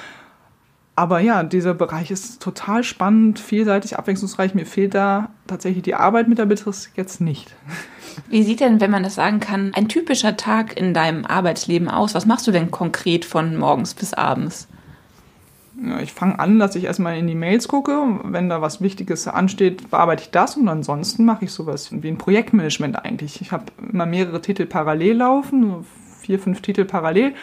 Aber 0.95 1.21
ja, 1.21 1.43
dieser 1.43 1.73
Bereich 1.73 2.11
ist 2.11 2.43
total 2.43 2.85
spannend, 2.85 3.39
vielseitig, 3.39 3.99
abwechslungsreich. 3.99 4.55
Mir 4.55 4.67
fehlt 4.67 4.95
da 4.95 5.31
tatsächlich 5.47 5.83
die 5.83 5.95
Arbeit 5.95 6.29
mit 6.29 6.39
der 6.39 6.45
Belletristik 6.45 6.93
jetzt 6.97 7.21
nicht. 7.21 7.55
Wie 8.29 8.43
sieht 8.43 8.61
denn, 8.61 8.81
wenn 8.81 8.91
man 8.91 9.03
das 9.03 9.15
sagen 9.15 9.41
kann, 9.41 9.73
ein 9.75 9.89
typischer 9.89 10.37
Tag 10.37 10.77
in 10.77 10.93
deinem 10.93 11.25
Arbeitsleben 11.25 11.89
aus? 11.89 12.15
Was 12.15 12.27
machst 12.27 12.47
du 12.47 12.51
denn 12.51 12.71
konkret 12.71 13.25
von 13.25 13.57
morgens 13.57 13.95
bis 13.95 14.13
abends? 14.13 14.69
Ja, 15.83 16.01
ich 16.01 16.13
fange 16.13 16.39
an, 16.39 16.59
dass 16.59 16.77
ich 16.77 16.85
erstmal 16.85 17.17
in 17.17 17.27
die 17.27 17.35
Mails 17.35 17.69
gucke. 17.69 18.21
Wenn 18.25 18.51
da 18.51 18.61
was 18.61 18.83
Wichtiges 18.83 19.27
ansteht, 19.27 19.91
bearbeite 19.91 20.25
ich 20.25 20.31
das 20.31 20.57
und 20.57 20.69
ansonsten 20.69 21.25
mache 21.25 21.47
ich 21.47 21.53
sowas 21.53 21.89
wie 21.91 22.09
ein 22.09 22.19
Projektmanagement 22.19 23.03
eigentlich. 23.03 23.41
Ich 23.41 23.51
habe 23.51 23.65
immer 23.91 24.05
mehrere 24.05 24.43
Titel 24.43 24.67
parallel 24.67 25.17
laufen, 25.17 25.87
vier, 26.21 26.39
fünf 26.39 26.61
Titel 26.61 26.85
parallel 26.85 27.35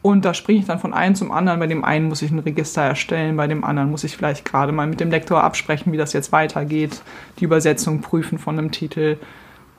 und 0.00 0.24
da 0.24 0.32
springe 0.32 0.60
ich 0.60 0.66
dann 0.66 0.78
von 0.78 0.94
einem 0.94 1.14
zum 1.14 1.32
anderen. 1.32 1.58
Bei 1.58 1.66
dem 1.66 1.84
einen 1.84 2.08
muss 2.08 2.22
ich 2.22 2.30
ein 2.30 2.38
Register 2.38 2.82
erstellen, 2.82 3.36
bei 3.36 3.46
dem 3.46 3.64
anderen 3.64 3.90
muss 3.90 4.04
ich 4.04 4.16
vielleicht 4.16 4.44
gerade 4.44 4.72
mal 4.72 4.86
mit 4.86 5.00
dem 5.00 5.10
Lektor 5.10 5.42
absprechen, 5.42 5.92
wie 5.92 5.96
das 5.96 6.12
jetzt 6.12 6.30
weitergeht, 6.30 7.02
die 7.40 7.44
Übersetzung 7.44 8.00
prüfen 8.00 8.38
von 8.38 8.58
einem 8.58 8.70
Titel. 8.70 9.16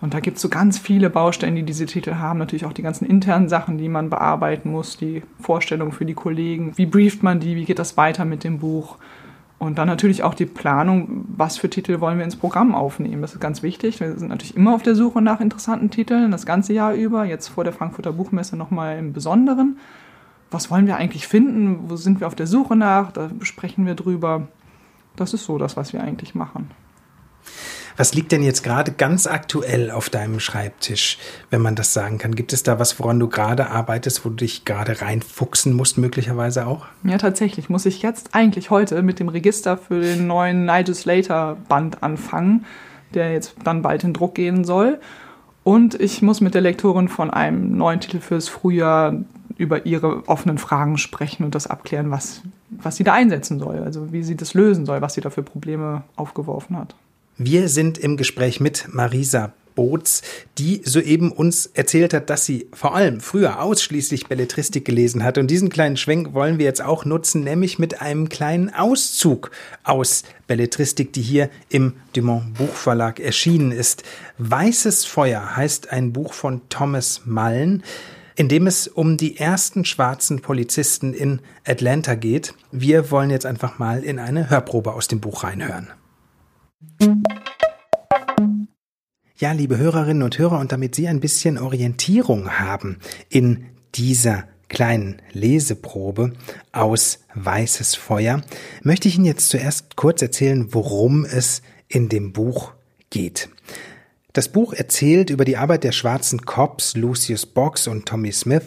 Und 0.02 0.14
da 0.14 0.20
gibt 0.20 0.38
es 0.38 0.42
so 0.44 0.50
ganz 0.50 0.78
viele 0.78 1.10
Baustellen, 1.10 1.56
die 1.56 1.64
diese 1.64 1.86
Titel 1.86 2.16
haben. 2.16 2.40
Natürlich 2.40 2.66
auch 2.66 2.74
die 2.74 2.82
ganzen 2.82 3.06
internen 3.06 3.50
Sachen, 3.50 3.78
die 3.78 3.90
man 3.90 4.10
bearbeiten 4.10 4.72
muss, 4.72 4.98
die 4.98 5.24
Vorstellungen 5.42 5.92
für 5.92 6.06
die 6.06 6.14
Kollegen. 6.14 6.74
Wie 6.78 6.86
brieft 6.86 7.22
man 7.22 7.40
die? 7.40 7.56
Wie 7.56 7.66
geht 7.66 7.80
das 7.80 7.98
weiter 7.98 8.24
mit 8.24 8.44
dem 8.44 8.60
Buch? 8.60 8.98
Und 9.58 9.78
dann 9.78 9.90
natürlich 9.90 10.24
auch 10.24 10.36
die 10.36 10.46
Planung, 10.46 11.26
was 11.36 11.58
für 11.58 11.70
Titel 11.70 12.00
wollen 12.00 12.18
wir 12.18 12.24
ins 12.24 12.38
Programm 12.38 12.74
aufnehmen. 12.74 13.22
Das 13.22 13.34
ist 13.34 13.42
ganz 13.42 13.62
wichtig. 13.62 14.00
Wir 14.00 14.18
sind 14.18 14.30
natürlich 14.30 14.56
immer 14.56 14.74
auf 14.74 14.84
der 14.84 14.96
Suche 14.96 15.22
nach 15.22 15.42
interessanten 15.42 15.90
Titeln, 15.90 16.32
das 16.32 16.46
ganze 16.46 16.72
Jahr 16.72 16.94
über. 16.94 17.26
Jetzt 17.26 17.50
vor 17.50 17.66
der 17.66 17.74
Frankfurter 17.74 18.14
Buchmesse 18.14 18.56
nochmal 18.56 18.98
im 18.98 19.12
Besonderen 19.12 19.78
was 20.52 20.72
wollen 20.72 20.88
wir 20.88 20.98
eigentlich 20.98 21.28
finden, 21.28 21.90
wo 21.90 21.96
sind 21.96 22.20
wir 22.20 22.28
auf 22.28 22.36
der 22.36 22.48
Suche 22.48 22.76
nach, 22.76 23.12
da 23.12 23.30
sprechen 23.42 23.86
wir 23.86 23.96
drüber. 23.96 24.48
Das 25.16 25.34
ist 25.34 25.46
so 25.46 25.58
das, 25.58 25.78
was 25.78 25.94
wir 25.94 26.02
eigentlich 26.02 26.36
machen. 26.36 26.72
Was 27.98 28.14
liegt 28.14 28.32
denn 28.32 28.44
jetzt 28.44 28.64
gerade 28.64 28.94
ganz 28.94 29.28
aktuell 29.28 29.92
auf 29.92 30.10
deinem 30.10 30.40
Schreibtisch, 30.40 31.18
wenn 31.50 31.62
man 31.62 31.76
das 31.76 31.92
sagen 31.92 32.18
kann? 32.18 32.34
Gibt 32.34 32.54
es 32.54 32.64
da 32.64 32.80
was, 32.80 32.98
woran 32.98 33.20
du 33.20 33.28
gerade 33.28 33.72
arbeitest, 33.72 34.24
wo 34.24 34.30
du 34.30 34.36
dich 34.36 34.64
gerade 34.64 35.02
reinfuchsen 35.02 35.74
musst, 35.74 35.98
möglicherweise 35.98 36.66
auch? 36.66 36.86
Ja, 37.04 37.18
tatsächlich 37.18 37.68
muss 37.68 37.86
ich 37.86 38.02
jetzt 38.02 38.36
eigentlich 38.36 38.70
heute 38.70 39.02
mit 39.02 39.20
dem 39.20 39.28
Register 39.28 39.76
für 39.76 40.00
den 40.00 40.28
neuen 40.28 40.64
Nigel 40.64 40.96
Slater 40.96 41.58
Band 41.68 42.02
anfangen, 42.02 42.66
der 43.14 43.34
jetzt 43.34 43.56
dann 43.66 43.82
bald 43.82 44.06
in 44.06 44.14
Druck 44.14 44.36
gehen 44.36 44.64
soll. 44.64 45.02
Und 45.66 46.00
ich 46.00 46.22
muss 46.22 46.40
mit 46.40 46.54
der 46.54 46.62
Lektorin 46.62 47.10
von 47.10 47.30
einem 47.30 47.76
neuen 47.76 48.00
Titel 48.00 48.22
fürs 48.22 48.48
Frühjahr 48.48 49.14
über 49.60 49.86
ihre 49.86 50.28
offenen 50.28 50.58
Fragen 50.58 50.98
sprechen 50.98 51.44
und 51.44 51.54
das 51.54 51.68
abklären, 51.68 52.10
was, 52.10 52.42
was 52.70 52.96
sie 52.96 53.04
da 53.04 53.14
einsetzen 53.14 53.60
soll, 53.60 53.80
also 53.80 54.12
wie 54.14 54.24
sie 54.24 54.36
das 54.36 54.54
lösen 54.54 54.86
soll, 54.86 55.02
was 55.02 55.14
sie 55.14 55.22
da 55.22 55.30
für 55.30 55.44
Probleme 55.44 56.04
aufgeworfen 56.16 56.78
hat. 56.78 56.96
Wir 57.38 57.68
sind 57.68 57.98
im 57.98 58.16
Gespräch 58.16 58.62
mit 58.62 58.88
Marisa 58.94 59.52
Boots, 59.76 60.22
die 60.58 60.82
soeben 60.84 61.32
uns 61.32 61.66
erzählt 61.68 62.14
hat, 62.14 62.30
dass 62.30 62.46
sie 62.46 62.68
vor 62.74 62.96
allem 62.96 63.20
früher 63.20 63.62
ausschließlich 63.62 64.28
Belletristik 64.28 64.86
gelesen 64.86 65.24
hat. 65.24 65.38
Und 65.38 65.48
diesen 65.48 65.70
kleinen 65.70 65.98
Schwenk 65.98 66.34
wollen 66.34 66.58
wir 66.58 66.66
jetzt 66.66 66.82
auch 66.82 67.06
nutzen, 67.06 67.44
nämlich 67.44 67.80
mit 67.80 68.02
einem 68.02 68.30
kleinen 68.30 68.74
Auszug 68.74 69.52
aus 69.84 70.24
Belletristik, 70.48 71.14
die 71.14 71.22
hier 71.22 71.50
im 71.70 71.94
Dumont 72.14 72.56
Buchverlag 72.56 73.20
erschienen 73.20 73.72
ist. 73.72 74.04
Weißes 74.38 75.06
Feuer 75.06 75.56
heißt 75.56 75.92
ein 75.92 76.14
Buch 76.14 76.34
von 76.34 76.62
Thomas 76.70 77.22
Mullen 77.26 77.84
in 78.40 78.48
dem 78.48 78.68
es 78.68 78.88
um 78.88 79.18
die 79.18 79.36
ersten 79.36 79.84
schwarzen 79.84 80.40
Polizisten 80.40 81.14
in 81.14 81.42
Atlanta 81.68 82.16
geht. 82.16 82.54
Wir 82.72 83.12
wollen 83.12 83.32
jetzt 83.32 83.46
einfach 83.46 83.80
mal 83.80 84.02
in 84.02 84.18
eine 84.18 84.50
Hörprobe 84.50 84.94
aus 84.94 85.10
dem 85.10 85.20
Buch 85.20 85.44
reinhören. 85.44 85.90
Ja, 89.36 89.52
liebe 89.52 89.78
Hörerinnen 89.78 90.24
und 90.24 90.40
Hörer, 90.40 90.58
und 90.58 90.72
damit 90.72 90.96
Sie 90.96 91.10
ein 91.10 91.20
bisschen 91.20 91.58
Orientierung 91.58 92.52
haben 92.52 93.00
in 93.28 93.66
dieser 93.96 94.46
kleinen 94.70 95.22
Leseprobe 95.34 96.32
aus 96.72 97.20
Weißes 97.34 97.96
Feuer, 97.96 98.42
möchte 98.84 99.10
ich 99.10 99.18
Ihnen 99.18 99.26
jetzt 99.26 99.50
zuerst 99.50 99.98
kurz 99.98 100.22
erzählen, 100.22 100.74
worum 100.74 101.26
es 101.26 101.62
in 101.90 102.08
dem 102.08 102.32
Buch 102.32 102.72
geht. 103.10 103.50
Das 104.34 104.48
Buch 104.50 104.74
erzählt 104.74 105.32
über 105.32 105.44
die 105.44 105.58
Arbeit 105.58 105.84
der 105.84 105.92
schwarzen 105.92 106.42
Cops 106.42 106.96
Lucius 106.96 107.48
Box 107.48 107.88
und 107.88 108.06
Tommy 108.06 108.32
Smith. 108.32 108.64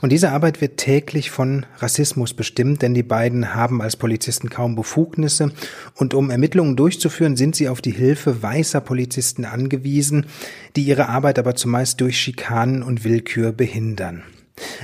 Und 0.00 0.10
diese 0.10 0.30
Arbeit 0.30 0.60
wird 0.60 0.78
täglich 0.78 1.30
von 1.30 1.66
Rassismus 1.78 2.32
bestimmt, 2.32 2.82
denn 2.82 2.94
die 2.94 3.02
beiden 3.02 3.54
haben 3.54 3.82
als 3.82 3.96
Polizisten 3.96 4.50
kaum 4.50 4.74
Befugnisse 4.74 5.52
und 5.94 6.14
um 6.14 6.30
Ermittlungen 6.30 6.76
durchzuführen, 6.76 7.36
sind 7.36 7.56
sie 7.56 7.68
auf 7.68 7.80
die 7.80 7.92
Hilfe 7.92 8.42
weißer 8.42 8.80
Polizisten 8.80 9.44
angewiesen, 9.44 10.26
die 10.76 10.82
ihre 10.82 11.08
Arbeit 11.08 11.38
aber 11.38 11.54
zumeist 11.54 12.00
durch 12.00 12.18
Schikanen 12.18 12.82
und 12.82 13.04
Willkür 13.04 13.52
behindern. 13.52 14.22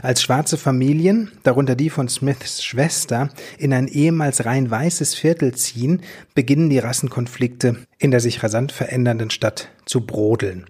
Als 0.02 0.22
schwarze 0.22 0.58
Familien, 0.58 1.30
darunter 1.42 1.74
die 1.74 1.90
von 1.90 2.08
Smiths 2.08 2.62
Schwester, 2.62 3.30
in 3.58 3.72
ein 3.72 3.88
ehemals 3.88 4.44
rein 4.44 4.70
weißes 4.70 5.14
Viertel 5.14 5.54
ziehen, 5.54 6.02
beginnen 6.34 6.70
die 6.70 6.78
Rassenkonflikte 6.78 7.76
in 8.02 8.10
der 8.10 8.18
sich 8.18 8.42
rasant 8.42 8.72
verändernden 8.72 9.30
Stadt 9.30 9.68
zu 9.84 10.04
brodeln. 10.04 10.66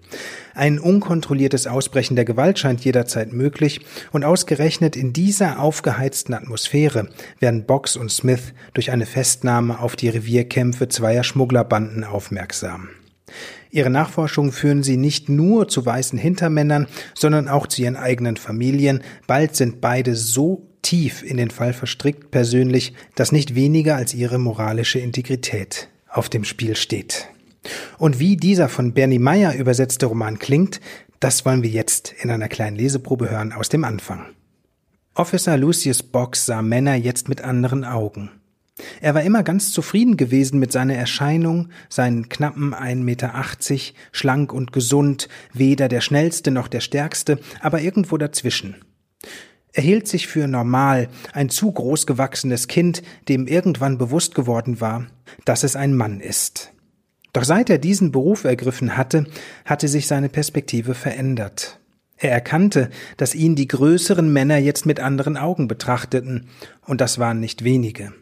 Ein 0.53 0.77
unkontrolliertes 0.77 1.65
Ausbrechen 1.65 2.15
der 2.15 2.25
Gewalt 2.25 2.59
scheint 2.59 2.85
jederzeit 2.85 3.33
möglich 3.33 3.81
und 4.11 4.23
ausgerechnet 4.23 4.95
in 4.95 5.13
dieser 5.13 5.59
aufgeheizten 5.59 6.35
Atmosphäre 6.35 7.09
werden 7.39 7.65
Box 7.65 7.97
und 7.97 8.11
Smith 8.11 8.53
durch 8.75 8.91
eine 8.91 9.07
Festnahme 9.07 9.79
auf 9.79 9.95
die 9.95 10.09
Revierkämpfe 10.09 10.89
zweier 10.89 11.23
Schmugglerbanden 11.23 12.03
aufmerksam. 12.03 12.89
Ihre 13.73 13.89
Nachforschungen 13.89 14.51
führen 14.51 14.83
sie 14.83 14.97
nicht 14.97 15.29
nur 15.29 15.67
zu 15.67 15.83
weißen 15.83 16.19
Hintermännern, 16.19 16.85
sondern 17.15 17.47
auch 17.49 17.65
zu 17.65 17.81
ihren 17.81 17.95
eigenen 17.95 18.37
Familien. 18.37 19.01
Bald 19.25 19.55
sind 19.55 19.81
beide 19.81 20.15
so 20.15 20.69
tief 20.83 21.23
in 21.23 21.37
den 21.37 21.49
Fall 21.49 21.73
verstrickt 21.73 22.29
persönlich, 22.29 22.93
dass 23.15 23.31
nicht 23.31 23.55
weniger 23.55 23.95
als 23.95 24.13
ihre 24.13 24.37
moralische 24.37 24.99
Integrität 24.99 25.89
auf 26.07 26.29
dem 26.29 26.43
Spiel 26.43 26.75
steht. 26.75 27.29
Und 27.97 28.19
wie 28.19 28.37
dieser 28.37 28.69
von 28.69 28.93
Bernie 28.93 29.17
Meyer 29.17 29.55
übersetzte 29.55 30.05
Roman 30.05 30.37
klingt, 30.37 30.79
das 31.19 31.43
wollen 31.43 31.63
wir 31.63 31.71
jetzt 31.71 32.13
in 32.21 32.29
einer 32.29 32.49
kleinen 32.49 32.77
Leseprobe 32.77 33.31
hören 33.31 33.53
aus 33.53 33.69
dem 33.69 33.85
Anfang. 33.85 34.27
Officer 35.15 35.57
Lucius 35.57 36.03
Box 36.03 36.45
sah 36.45 36.61
Männer 36.61 36.93
jetzt 36.93 37.27
mit 37.27 37.41
anderen 37.41 37.85
Augen. 37.85 38.29
Er 39.01 39.13
war 39.13 39.21
immer 39.21 39.43
ganz 39.43 39.71
zufrieden 39.71 40.17
gewesen 40.17 40.59
mit 40.59 40.71
seiner 40.71 40.95
Erscheinung, 40.95 41.69
seinen 41.89 42.29
knappen 42.29 42.73
1,80 42.73 42.95
Meter, 43.03 43.33
schlank 44.11 44.51
und 44.51 44.73
gesund, 44.73 45.29
weder 45.53 45.87
der 45.87 46.01
schnellste 46.01 46.51
noch 46.51 46.67
der 46.67 46.79
stärkste, 46.79 47.39
aber 47.59 47.81
irgendwo 47.81 48.17
dazwischen. 48.17 48.77
Er 49.73 49.83
hielt 49.83 50.07
sich 50.07 50.27
für 50.27 50.47
normal, 50.47 51.09
ein 51.33 51.49
zu 51.49 51.71
groß 51.71 52.05
gewachsenes 52.05 52.67
Kind, 52.67 53.01
dem 53.27 53.47
irgendwann 53.47 53.97
bewusst 53.97 54.35
geworden 54.35 54.81
war, 54.81 55.07
dass 55.45 55.63
es 55.63 55.75
ein 55.75 55.95
Mann 55.95 56.19
ist. 56.19 56.71
Doch 57.33 57.43
seit 57.43 57.71
er 57.71 57.79
diesen 57.79 58.11
Beruf 58.11 58.43
ergriffen 58.43 58.95
hatte, 58.95 59.25
hatte 59.65 59.87
sich 59.87 60.05
seine 60.05 60.29
Perspektive 60.29 60.93
verändert. 60.93 61.79
Er 62.17 62.31
erkannte, 62.31 62.91
dass 63.17 63.33
ihn 63.33 63.55
die 63.55 63.67
größeren 63.67 64.31
Männer 64.31 64.57
jetzt 64.57 64.85
mit 64.85 64.99
anderen 64.99 65.37
Augen 65.37 65.67
betrachteten, 65.67 66.47
und 66.85 67.01
das 67.01 67.17
waren 67.17 67.39
nicht 67.39 67.63
wenige. 67.63 68.13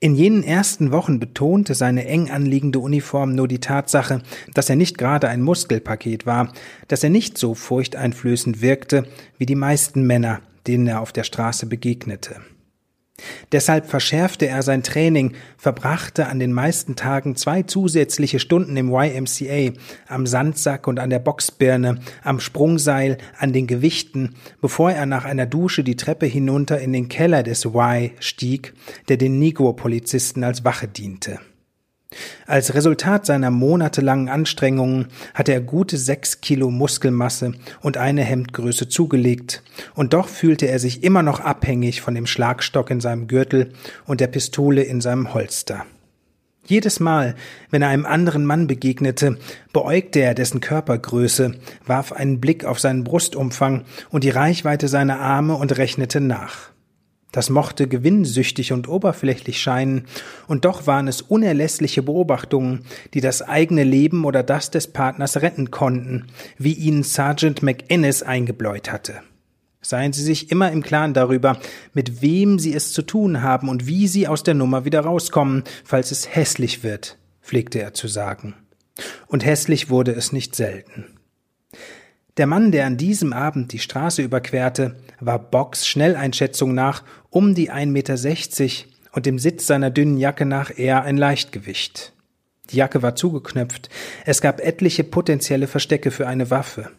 In 0.00 0.14
jenen 0.14 0.42
ersten 0.42 0.92
Wochen 0.92 1.18
betonte 1.18 1.74
seine 1.74 2.06
eng 2.06 2.30
anliegende 2.30 2.78
Uniform 2.78 3.34
nur 3.34 3.48
die 3.48 3.60
Tatsache, 3.60 4.22
dass 4.54 4.70
er 4.70 4.76
nicht 4.76 4.98
gerade 4.98 5.28
ein 5.28 5.42
Muskelpaket 5.42 6.26
war, 6.26 6.52
dass 6.88 7.04
er 7.04 7.10
nicht 7.10 7.38
so 7.38 7.54
furchteinflößend 7.54 8.62
wirkte 8.62 9.04
wie 9.38 9.46
die 9.46 9.54
meisten 9.54 10.06
Männer, 10.06 10.40
denen 10.66 10.86
er 10.86 11.00
auf 11.00 11.12
der 11.12 11.24
Straße 11.24 11.66
begegnete. 11.66 12.36
Deshalb 13.52 13.86
verschärfte 13.86 14.46
er 14.46 14.62
sein 14.62 14.82
Training, 14.82 15.34
verbrachte 15.56 16.26
an 16.26 16.38
den 16.38 16.52
meisten 16.52 16.96
Tagen 16.96 17.36
zwei 17.36 17.62
zusätzliche 17.62 18.38
Stunden 18.38 18.76
im 18.76 18.90
YMCA, 18.90 19.72
am 20.06 20.26
Sandsack 20.26 20.86
und 20.86 20.98
an 20.98 21.10
der 21.10 21.18
Boxbirne, 21.18 21.98
am 22.22 22.40
Sprungseil, 22.40 23.18
an 23.38 23.52
den 23.52 23.66
Gewichten, 23.66 24.34
bevor 24.60 24.92
er 24.92 25.06
nach 25.06 25.24
einer 25.24 25.46
Dusche 25.46 25.84
die 25.84 25.96
Treppe 25.96 26.26
hinunter 26.26 26.80
in 26.80 26.92
den 26.92 27.08
Keller 27.08 27.42
des 27.42 27.64
Y 27.64 28.12
stieg, 28.20 28.74
der 29.08 29.16
den 29.16 29.38
Negro-Polizisten 29.38 30.44
als 30.44 30.64
Wache 30.64 30.88
diente. 30.88 31.40
Als 32.48 32.74
Resultat 32.74 33.26
seiner 33.26 33.50
monatelangen 33.50 34.30
Anstrengungen 34.30 35.08
hatte 35.34 35.52
er 35.52 35.60
gute 35.60 35.98
sechs 35.98 36.40
Kilo 36.40 36.70
Muskelmasse 36.70 37.52
und 37.82 37.98
eine 37.98 38.24
Hemdgröße 38.24 38.88
zugelegt, 38.88 39.62
und 39.94 40.14
doch 40.14 40.28
fühlte 40.28 40.66
er 40.66 40.78
sich 40.78 41.04
immer 41.04 41.22
noch 41.22 41.40
abhängig 41.40 42.00
von 42.00 42.14
dem 42.14 42.26
Schlagstock 42.26 42.90
in 42.90 43.00
seinem 43.00 43.28
Gürtel 43.28 43.74
und 44.06 44.22
der 44.22 44.28
Pistole 44.28 44.82
in 44.82 45.02
seinem 45.02 45.34
Holster. 45.34 45.84
Jedes 46.64 47.00
Mal, 47.00 47.34
wenn 47.70 47.82
er 47.82 47.88
einem 47.88 48.06
anderen 48.06 48.46
Mann 48.46 48.66
begegnete, 48.66 49.38
beäugte 49.74 50.20
er 50.20 50.34
dessen 50.34 50.62
Körpergröße, 50.62 51.54
warf 51.86 52.12
einen 52.12 52.40
Blick 52.40 52.64
auf 52.64 52.80
seinen 52.80 53.04
Brustumfang 53.04 53.84
und 54.08 54.24
die 54.24 54.30
Reichweite 54.30 54.88
seiner 54.88 55.20
Arme 55.20 55.54
und 55.54 55.76
rechnete 55.76 56.20
nach. 56.20 56.70
Das 57.38 57.50
mochte 57.50 57.86
gewinnsüchtig 57.86 58.72
und 58.72 58.88
oberflächlich 58.88 59.62
scheinen, 59.62 60.06
und 60.48 60.64
doch 60.64 60.88
waren 60.88 61.06
es 61.06 61.22
unerlässliche 61.22 62.02
Beobachtungen, 62.02 62.80
die 63.14 63.20
das 63.20 63.42
eigene 63.42 63.84
Leben 63.84 64.24
oder 64.24 64.42
das 64.42 64.72
des 64.72 64.88
Partners 64.88 65.36
retten 65.40 65.70
konnten, 65.70 66.26
wie 66.58 66.72
ihnen 66.72 67.04
Sergeant 67.04 67.62
McInnes 67.62 68.24
eingebläut 68.24 68.90
hatte. 68.90 69.20
Seien 69.80 70.12
Sie 70.12 70.24
sich 70.24 70.50
immer 70.50 70.72
im 70.72 70.82
Klaren 70.82 71.14
darüber, 71.14 71.60
mit 71.94 72.22
wem 72.22 72.58
Sie 72.58 72.74
es 72.74 72.92
zu 72.92 73.02
tun 73.02 73.40
haben 73.40 73.68
und 73.68 73.86
wie 73.86 74.08
Sie 74.08 74.26
aus 74.26 74.42
der 74.42 74.54
Nummer 74.54 74.84
wieder 74.84 75.02
rauskommen, 75.02 75.62
falls 75.84 76.10
es 76.10 76.34
hässlich 76.34 76.82
wird, 76.82 77.18
pflegte 77.40 77.80
er 77.80 77.94
zu 77.94 78.08
sagen. 78.08 78.54
Und 79.28 79.44
hässlich 79.44 79.90
wurde 79.90 80.10
es 80.10 80.32
nicht 80.32 80.56
selten. 80.56 81.04
Der 82.38 82.46
Mann, 82.46 82.70
der 82.70 82.86
an 82.86 82.96
diesem 82.96 83.32
Abend 83.32 83.72
die 83.72 83.80
Straße 83.80 84.22
überquerte, 84.22 84.94
war 85.18 85.40
Bocks 85.40 85.88
Schnelleinschätzung 85.88 86.72
nach 86.72 87.02
um 87.30 87.56
die 87.56 87.72
1,60 87.72 87.86
Meter 87.86 88.88
und 89.10 89.26
dem 89.26 89.40
Sitz 89.40 89.66
seiner 89.66 89.90
dünnen 89.90 90.18
Jacke 90.18 90.46
nach 90.46 90.70
eher 90.78 91.02
ein 91.02 91.16
Leichtgewicht. 91.16 92.12
Die 92.70 92.76
Jacke 92.76 93.02
war 93.02 93.16
zugeknöpft, 93.16 93.88
es 94.24 94.40
gab 94.40 94.60
etliche 94.60 95.02
potenzielle 95.02 95.66
Verstecke 95.66 96.12
für 96.12 96.28
eine 96.28 96.48
Waffe. 96.50 96.90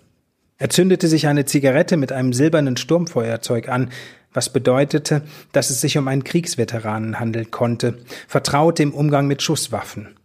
Er 0.58 0.70
zündete 0.70 1.08
sich 1.08 1.28
eine 1.28 1.46
Zigarette 1.46 1.96
mit 1.96 2.12
einem 2.12 2.34
silbernen 2.34 2.76
Sturmfeuerzeug 2.76 3.70
an, 3.70 3.92
was 4.34 4.52
bedeutete, 4.52 5.22
dass 5.54 5.70
es 5.70 5.80
sich 5.80 5.98
um 5.98 6.10
einen 6.10 6.26
Kriegsveteranen 6.26 7.18
handeln 7.18 7.50
konnte, 7.50 8.00
vertraut 8.28 8.82
im 8.82 8.94
Umgang 8.94 9.28
mit 9.28 9.42
Schusswaffen. 9.42 10.19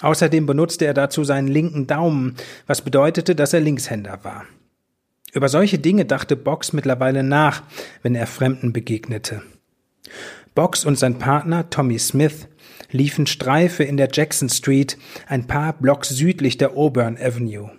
Außerdem 0.00 0.46
benutzte 0.46 0.86
er 0.86 0.94
dazu 0.94 1.24
seinen 1.24 1.48
linken 1.48 1.86
Daumen, 1.86 2.36
was 2.66 2.82
bedeutete, 2.82 3.34
dass 3.34 3.52
er 3.52 3.60
Linkshänder 3.60 4.24
war. 4.24 4.44
Über 5.32 5.48
solche 5.48 5.78
Dinge 5.78 6.04
dachte 6.04 6.36
Box 6.36 6.72
mittlerweile 6.72 7.22
nach, 7.22 7.62
wenn 8.02 8.14
er 8.14 8.26
Fremden 8.26 8.72
begegnete. 8.72 9.42
Box 10.54 10.84
und 10.84 10.98
sein 10.98 11.18
Partner 11.18 11.70
Tommy 11.70 11.98
Smith 11.98 12.48
liefen 12.90 13.26
Streife 13.26 13.82
in 13.82 13.96
der 13.96 14.08
Jackson 14.12 14.48
Street, 14.48 14.96
ein 15.26 15.46
paar 15.46 15.72
Blocks 15.72 16.10
südlich 16.10 16.58
der 16.58 16.76
Auburn 16.76 17.18
Avenue. 17.20 17.70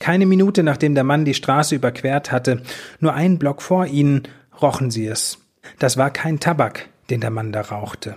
Keine 0.00 0.26
Minute 0.26 0.62
nachdem 0.62 0.94
der 0.94 1.04
Mann 1.04 1.24
die 1.24 1.34
Straße 1.34 1.74
überquert 1.74 2.32
hatte, 2.32 2.62
nur 3.00 3.12
einen 3.14 3.38
Block 3.38 3.60
vor 3.60 3.86
ihnen, 3.86 4.22
rochen 4.60 4.90
sie 4.90 5.06
es. 5.06 5.38
Das 5.78 5.96
war 5.96 6.10
kein 6.10 6.40
Tabak, 6.40 6.88
den 7.10 7.20
der 7.20 7.30
Mann 7.30 7.52
da 7.52 7.60
rauchte. 7.60 8.16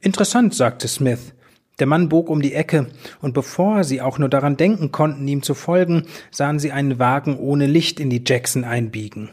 Interessant, 0.00 0.54
sagte 0.54 0.88
Smith. 0.88 1.34
Der 1.78 1.86
Mann 1.86 2.08
bog 2.08 2.30
um 2.30 2.40
die 2.40 2.54
Ecke, 2.54 2.86
und 3.20 3.34
bevor 3.34 3.84
sie 3.84 4.00
auch 4.00 4.18
nur 4.18 4.28
daran 4.28 4.56
denken 4.56 4.92
konnten, 4.92 5.26
ihm 5.26 5.42
zu 5.42 5.54
folgen, 5.54 6.04
sahen 6.30 6.58
sie 6.58 6.70
einen 6.70 6.98
Wagen 6.98 7.36
ohne 7.36 7.66
Licht 7.66 7.98
in 7.98 8.10
die 8.10 8.22
Jackson 8.24 8.64
einbiegen. 8.64 9.30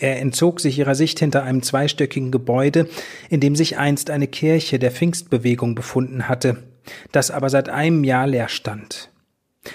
Er 0.00 0.18
entzog 0.20 0.58
sich 0.60 0.78
ihrer 0.78 0.96
Sicht 0.96 1.20
hinter 1.20 1.44
einem 1.44 1.62
zweistöckigen 1.62 2.32
Gebäude, 2.32 2.88
in 3.30 3.38
dem 3.38 3.54
sich 3.54 3.78
einst 3.78 4.10
eine 4.10 4.26
Kirche 4.26 4.80
der 4.80 4.90
Pfingstbewegung 4.90 5.76
befunden 5.76 6.28
hatte, 6.28 6.64
das 7.12 7.30
aber 7.30 7.48
seit 7.50 7.68
einem 7.68 8.02
Jahr 8.02 8.26
leer 8.26 8.48
stand. 8.48 9.10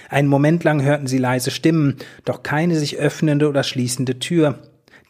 Einen 0.09 0.27
Moment 0.27 0.65
lang 0.65 0.83
hörten 0.83 1.07
sie 1.07 1.17
leise 1.17 1.51
Stimmen, 1.51 1.95
doch 2.25 2.43
keine 2.43 2.75
sich 2.75 2.97
öffnende 2.97 3.47
oder 3.47 3.63
schließende 3.63 4.19
Tür. 4.19 4.59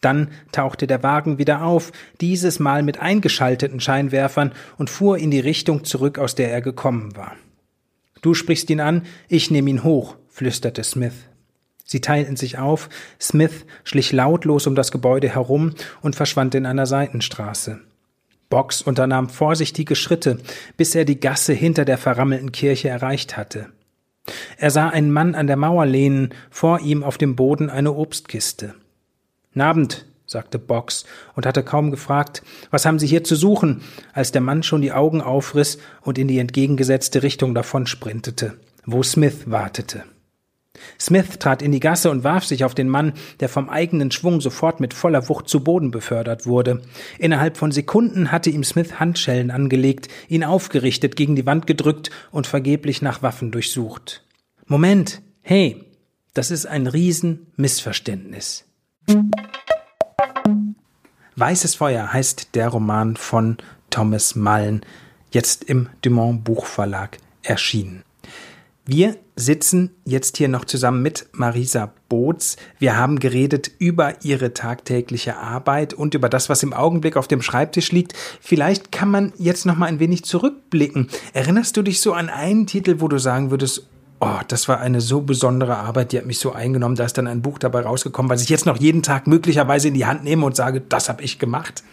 Dann 0.07 0.29
tauchte 0.53 0.87
der 0.87 1.03
Wagen 1.03 1.37
wieder 1.37 1.63
auf, 1.63 1.91
dieses 2.21 2.59
Mal 2.59 2.81
mit 2.81 3.01
eingeschalteten 3.01 3.81
Scheinwerfern 3.81 4.53
und 4.77 4.89
fuhr 4.89 5.17
in 5.17 5.31
die 5.31 5.41
Richtung 5.41 5.83
zurück, 5.83 6.17
aus 6.17 6.33
der 6.33 6.49
er 6.49 6.61
gekommen 6.61 7.17
war. 7.17 7.35
Du 8.21 8.33
sprichst 8.33 8.69
ihn 8.69 8.79
an, 8.79 9.01
ich 9.27 9.51
nehme 9.51 9.69
ihn 9.69 9.83
hoch, 9.83 10.15
flüsterte 10.29 10.85
Smith. 10.85 11.11
Sie 11.83 11.99
teilten 11.99 12.37
sich 12.37 12.57
auf, 12.57 12.87
Smith 13.19 13.65
schlich 13.83 14.13
lautlos 14.13 14.65
um 14.65 14.75
das 14.75 14.93
Gebäude 14.93 15.27
herum 15.27 15.73
und 16.01 16.15
verschwand 16.15 16.55
in 16.55 16.65
einer 16.65 16.85
Seitenstraße. 16.85 17.81
Box 18.49 18.81
unternahm 18.81 19.27
vorsichtige 19.27 19.97
Schritte, 19.97 20.37
bis 20.77 20.95
er 20.95 21.03
die 21.03 21.19
Gasse 21.19 21.51
hinter 21.51 21.83
der 21.83 21.97
verrammelten 21.97 22.53
Kirche 22.53 22.87
erreicht 22.87 23.35
hatte. 23.35 23.73
Er 24.55 24.71
sah 24.71 24.87
einen 24.87 25.11
Mann 25.11 25.35
an 25.35 25.47
der 25.47 25.57
Mauer 25.57 25.85
lehnen, 25.85 26.33
vor 26.49 26.79
ihm 26.79 27.03
auf 27.03 27.17
dem 27.17 27.35
Boden 27.35 27.69
eine 27.69 27.91
Obstkiste. 27.91 28.73
Nabend, 29.57 30.05
sagte 30.25 30.59
Box 30.59 31.05
und 31.35 31.45
hatte 31.45 31.63
kaum 31.63 31.91
gefragt, 31.91 32.43
was 32.69 32.85
haben 32.85 32.99
Sie 32.99 33.07
hier 33.07 33.23
zu 33.23 33.35
suchen, 33.35 33.81
als 34.13 34.31
der 34.31 34.41
Mann 34.41 34.63
schon 34.63 34.81
die 34.81 34.91
Augen 34.91 35.21
aufriss 35.21 35.77
und 36.01 36.17
in 36.17 36.27
die 36.27 36.39
entgegengesetzte 36.39 37.23
Richtung 37.23 37.55
davonsprintete, 37.55 38.53
wo 38.85 39.03
Smith 39.03 39.43
wartete. 39.45 40.03
Smith 40.99 41.39
trat 41.39 41.61
in 41.61 41.71
die 41.71 41.79
Gasse 41.79 42.11
und 42.11 42.23
warf 42.23 42.45
sich 42.45 42.63
auf 42.63 42.75
den 42.75 42.89
Mann, 42.89 43.13
der 43.39 43.49
vom 43.49 43.69
eigenen 43.69 44.11
Schwung 44.11 44.41
sofort 44.41 44.79
mit 44.79 44.93
voller 44.93 45.27
Wucht 45.27 45.49
zu 45.49 45.63
Boden 45.63 45.91
befördert 45.91 46.45
wurde. 46.45 46.81
Innerhalb 47.17 47.57
von 47.57 47.71
Sekunden 47.71 48.31
hatte 48.31 48.49
ihm 48.49 48.63
Smith 48.63 48.99
Handschellen 48.99 49.49
angelegt, 49.49 50.07
ihn 50.27 50.43
aufgerichtet, 50.43 51.15
gegen 51.15 51.35
die 51.35 51.45
Wand 51.45 51.65
gedrückt 51.67 52.11
und 52.31 52.45
vergeblich 52.45 53.01
nach 53.01 53.21
Waffen 53.21 53.51
durchsucht. 53.51 54.23
Moment, 54.67 55.21
hey, 55.41 55.83
das 56.33 56.51
ist 56.51 56.67
ein 56.67 56.85
Riesenmissverständnis. 56.85 58.66
Weißes 61.35 61.75
Feuer 61.75 62.11
heißt 62.11 62.55
der 62.55 62.69
Roman 62.69 63.15
von 63.15 63.57
Thomas 63.89 64.35
Mullen, 64.35 64.81
jetzt 65.31 65.63
im 65.63 65.87
Dumont 66.01 66.43
Buchverlag 66.43 67.17
erschienen. 67.43 68.03
Wir 68.85 69.17
sitzen 69.35 69.91
jetzt 70.05 70.37
hier 70.37 70.47
noch 70.47 70.65
zusammen 70.65 71.01
mit 71.01 71.27
Marisa 71.33 71.93
Boots. 72.09 72.55
Wir 72.79 72.97
haben 72.97 73.19
geredet 73.19 73.69
über 73.79 74.23
ihre 74.23 74.53
tagtägliche 74.53 75.37
Arbeit 75.37 75.93
und 75.93 76.13
über 76.13 76.29
das, 76.29 76.49
was 76.49 76.63
im 76.63 76.73
Augenblick 76.73 77.17
auf 77.17 77.27
dem 77.27 77.41
Schreibtisch 77.41 77.91
liegt. 77.91 78.13
Vielleicht 78.41 78.91
kann 78.91 79.11
man 79.11 79.33
jetzt 79.37 79.65
noch 79.65 79.77
mal 79.77 79.87
ein 79.87 79.99
wenig 79.99 80.23
zurückblicken. 80.23 81.09
Erinnerst 81.33 81.77
du 81.77 81.81
dich 81.81 82.01
so 82.01 82.13
an 82.13 82.29
einen 82.29 82.65
Titel, 82.65 82.95
wo 82.99 83.07
du 83.09 83.19
sagen 83.19 83.51
würdest, 83.51 83.87
oh, 84.19 84.39
das 84.47 84.67
war 84.67 84.79
eine 84.79 85.01
so 85.01 85.21
besondere 85.21 85.77
Arbeit, 85.77 86.11
die 86.11 86.17
hat 86.17 86.25
mich 86.25 86.39
so 86.39 86.53
eingenommen, 86.53 86.95
da 86.95 87.05
ist 87.05 87.17
dann 87.17 87.27
ein 87.27 87.41
Buch 87.41 87.59
dabei 87.59 87.81
rausgekommen, 87.81 88.29
was 88.29 88.41
ich 88.41 88.49
jetzt 88.49 88.65
noch 88.65 88.77
jeden 88.77 89.03
Tag 89.03 89.27
möglicherweise 89.27 89.87
in 89.87 89.93
die 89.93 90.05
Hand 90.05 90.23
nehme 90.23 90.45
und 90.45 90.55
sage, 90.55 90.81
das 90.81 91.09
habe 91.09 91.21
ich 91.23 91.39
gemacht. 91.39 91.83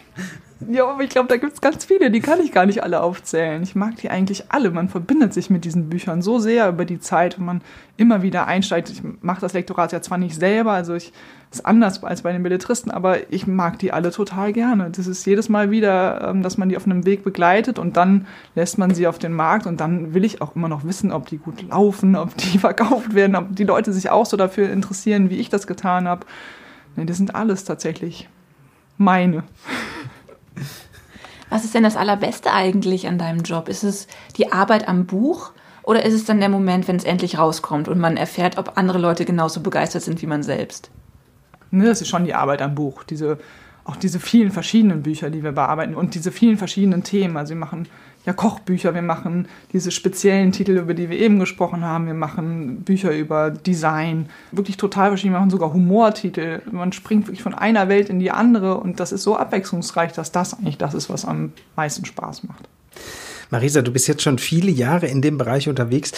Ja, 0.71 0.87
aber 0.87 1.03
ich 1.03 1.09
glaube, 1.09 1.27
da 1.27 1.35
gibt 1.35 1.53
es 1.53 1.61
ganz 1.61 1.83
viele, 1.83 2.09
die 2.09 2.21
kann 2.21 2.39
ich 2.39 2.53
gar 2.53 2.65
nicht 2.65 2.81
alle 2.81 3.01
aufzählen. 3.01 3.61
Ich 3.61 3.75
mag 3.75 3.97
die 3.97 4.09
eigentlich 4.09 4.51
alle. 4.51 4.71
Man 4.71 4.87
verbindet 4.87 5.33
sich 5.33 5.49
mit 5.49 5.65
diesen 5.65 5.89
Büchern 5.89 6.21
so 6.21 6.39
sehr 6.39 6.69
über 6.69 6.85
die 6.85 6.99
Zeit, 6.99 7.37
wenn 7.37 7.45
man 7.45 7.61
immer 7.97 8.21
wieder 8.21 8.47
einsteigt. 8.47 8.89
Ich 8.89 9.01
mache 9.21 9.41
das 9.41 9.51
Lektorat 9.51 9.91
ja 9.91 10.01
zwar 10.01 10.17
nicht 10.17 10.35
selber, 10.35 10.71
also 10.71 10.95
ich 10.95 11.11
ist 11.51 11.65
anders 11.65 12.03
als 12.03 12.21
bei 12.21 12.31
den 12.31 12.43
Belletristen, 12.43 12.91
aber 12.91 13.31
ich 13.31 13.47
mag 13.47 13.79
die 13.79 13.91
alle 13.91 14.11
total 14.11 14.53
gerne. 14.53 14.89
Das 14.91 15.07
ist 15.07 15.25
jedes 15.25 15.49
Mal 15.49 15.71
wieder, 15.71 16.29
ähm, 16.29 16.41
dass 16.41 16.57
man 16.57 16.69
die 16.69 16.77
auf 16.77 16.85
einem 16.85 17.05
Weg 17.05 17.23
begleitet 17.23 17.79
und 17.79 17.97
dann 17.97 18.27
lässt 18.55 18.77
man 18.77 18.93
sie 18.93 19.07
auf 19.07 19.19
den 19.19 19.33
Markt 19.33 19.65
und 19.65 19.79
dann 19.79 20.13
will 20.13 20.25
ich 20.25 20.41
auch 20.41 20.55
immer 20.55 20.67
noch 20.67 20.83
wissen, 20.83 21.11
ob 21.11 21.27
die 21.27 21.37
gut 21.37 21.61
laufen, 21.69 22.15
ob 22.15 22.35
die 22.37 22.57
verkauft 22.59 23.13
werden, 23.13 23.35
ob 23.35 23.55
die 23.55 23.63
Leute 23.63 23.93
sich 23.93 24.09
auch 24.09 24.25
so 24.25 24.37
dafür 24.37 24.69
interessieren, 24.69 25.29
wie 25.29 25.37
ich 25.37 25.49
das 25.49 25.67
getan 25.67 26.07
habe. 26.07 26.25
Nee, 26.95 27.05
das 27.05 27.17
sind 27.17 27.35
alles 27.35 27.63
tatsächlich 27.63 28.29
meine. 28.97 29.43
Was 31.49 31.63
ist 31.63 31.73
denn 31.75 31.83
das 31.83 31.95
Allerbeste 31.95 32.51
eigentlich 32.51 33.07
an 33.07 33.17
deinem 33.17 33.41
Job? 33.41 33.69
Ist 33.69 33.83
es 33.83 34.07
die 34.37 34.51
Arbeit 34.51 34.87
am 34.87 35.05
Buch 35.05 35.51
oder 35.83 36.03
ist 36.03 36.13
es 36.13 36.25
dann 36.25 36.39
der 36.39 36.49
Moment, 36.49 36.87
wenn 36.87 36.95
es 36.95 37.03
endlich 37.03 37.37
rauskommt 37.37 37.87
und 37.87 37.99
man 37.99 38.17
erfährt, 38.17 38.57
ob 38.57 38.77
andere 38.77 38.97
Leute 38.97 39.25
genauso 39.25 39.61
begeistert 39.61 40.01
sind 40.01 40.21
wie 40.21 40.27
man 40.27 40.43
selbst? 40.43 40.89
Ne, 41.71 41.85
das 41.85 42.01
ist 42.01 42.07
schon 42.07 42.25
die 42.25 42.33
Arbeit 42.33 42.61
am 42.61 42.73
Buch. 42.73 43.03
Diese 43.03 43.37
auch 43.85 43.95
diese 43.95 44.19
vielen 44.19 44.51
verschiedenen 44.51 45.03
Bücher, 45.03 45.29
die 45.29 45.43
wir 45.43 45.51
bearbeiten 45.51 45.93
und 45.93 46.15
diese 46.15 46.31
vielen 46.31 46.57
verschiedenen 46.57 47.03
Themen. 47.03 47.37
Also 47.37 47.51
wir 47.51 47.59
machen 47.59 47.87
ja 48.25 48.33
Kochbücher, 48.33 48.93
wir 48.93 49.01
machen 49.01 49.47
diese 49.71 49.91
speziellen 49.91 50.51
Titel, 50.51 50.77
über 50.77 50.93
die 50.93 51.09
wir 51.09 51.17
eben 51.17 51.39
gesprochen 51.39 51.83
haben, 51.83 52.07
wir 52.07 52.13
machen 52.13 52.81
Bücher 52.81 53.15
über 53.15 53.51
Design, 53.51 54.29
wirklich 54.51 54.77
total 54.77 55.09
verschieden, 55.09 55.33
wir 55.33 55.39
machen 55.39 55.51
sogar 55.51 55.73
Humortitel. 55.73 56.61
Man 56.71 56.91
springt 56.91 57.27
wirklich 57.27 57.43
von 57.43 57.53
einer 57.53 57.87
Welt 57.87 58.09
in 58.09 58.19
die 58.19 58.31
andere. 58.31 58.77
Und 58.77 58.99
das 58.99 59.11
ist 59.11 59.23
so 59.23 59.37
abwechslungsreich, 59.37 60.11
dass 60.13 60.31
das 60.31 60.53
eigentlich 60.53 60.77
das 60.77 60.93
ist, 60.93 61.09
was 61.09 61.25
am 61.25 61.53
meisten 61.75 62.05
Spaß 62.05 62.43
macht. 62.45 62.67
Marisa, 63.49 63.81
du 63.81 63.91
bist 63.91 64.07
jetzt 64.07 64.23
schon 64.23 64.37
viele 64.37 64.71
Jahre 64.71 65.07
in 65.07 65.21
dem 65.21 65.37
Bereich 65.37 65.69
unterwegs. 65.69 66.11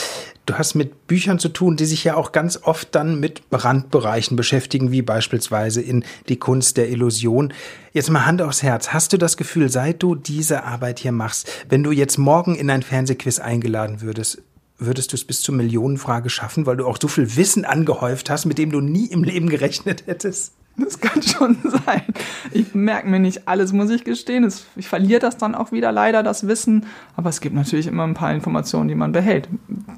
Du 0.45 0.55
hast 0.55 0.75
mit 0.75 1.07
Büchern 1.07 1.39
zu 1.39 1.49
tun, 1.49 1.75
die 1.75 1.85
sich 1.85 2.03
ja 2.03 2.15
auch 2.15 2.31
ganz 2.31 2.59
oft 2.63 2.95
dann 2.95 3.19
mit 3.19 3.41
Randbereichen 3.51 4.37
beschäftigen, 4.37 4.91
wie 4.91 5.01
beispielsweise 5.01 5.81
in 5.81 6.05
die 6.29 6.37
Kunst 6.37 6.77
der 6.77 6.89
Illusion. 6.89 7.53
Jetzt 7.93 8.09
mal 8.09 8.25
Hand 8.25 8.41
aufs 8.41 8.63
Herz. 8.63 8.93
Hast 8.93 9.13
du 9.13 9.17
das 9.17 9.37
Gefühl, 9.37 9.69
seit 9.69 10.01
du 10.03 10.15
diese 10.15 10.63
Arbeit 10.63 10.99
hier 10.99 11.11
machst, 11.11 11.51
wenn 11.69 11.83
du 11.83 11.91
jetzt 11.91 12.17
morgen 12.17 12.55
in 12.55 12.69
ein 12.69 12.83
Fernsehquiz 12.83 13.39
eingeladen 13.39 14.01
würdest, 14.01 14.41
würdest 14.77 15.11
du 15.11 15.15
es 15.15 15.25
bis 15.25 15.41
zur 15.41 15.55
Millionenfrage 15.55 16.29
schaffen, 16.29 16.65
weil 16.65 16.77
du 16.77 16.85
auch 16.85 16.97
so 17.01 17.07
viel 17.07 17.35
Wissen 17.35 17.65
angehäuft 17.65 18.29
hast, 18.29 18.45
mit 18.45 18.57
dem 18.57 18.71
du 18.71 18.79
nie 18.79 19.07
im 19.07 19.23
Leben 19.23 19.49
gerechnet 19.49 20.03
hättest? 20.05 20.53
Das 20.87 20.99
kann 20.99 21.21
schon 21.21 21.57
sein. 21.63 22.03
Ich 22.51 22.75
merke 22.75 23.07
mir 23.07 23.19
nicht 23.19 23.47
alles, 23.47 23.73
muss 23.73 23.89
ich 23.89 24.03
gestehen. 24.03 24.47
Ich 24.75 24.87
verliere 24.87 25.19
das 25.19 25.37
dann 25.37 25.55
auch 25.55 25.71
wieder 25.71 25.91
leider, 25.91 26.23
das 26.23 26.47
Wissen. 26.47 26.85
Aber 27.15 27.29
es 27.29 27.41
gibt 27.41 27.55
natürlich 27.55 27.87
immer 27.87 28.03
ein 28.03 28.13
paar 28.13 28.31
Informationen, 28.31 28.87
die 28.87 28.95
man 28.95 29.11
behält. 29.11 29.49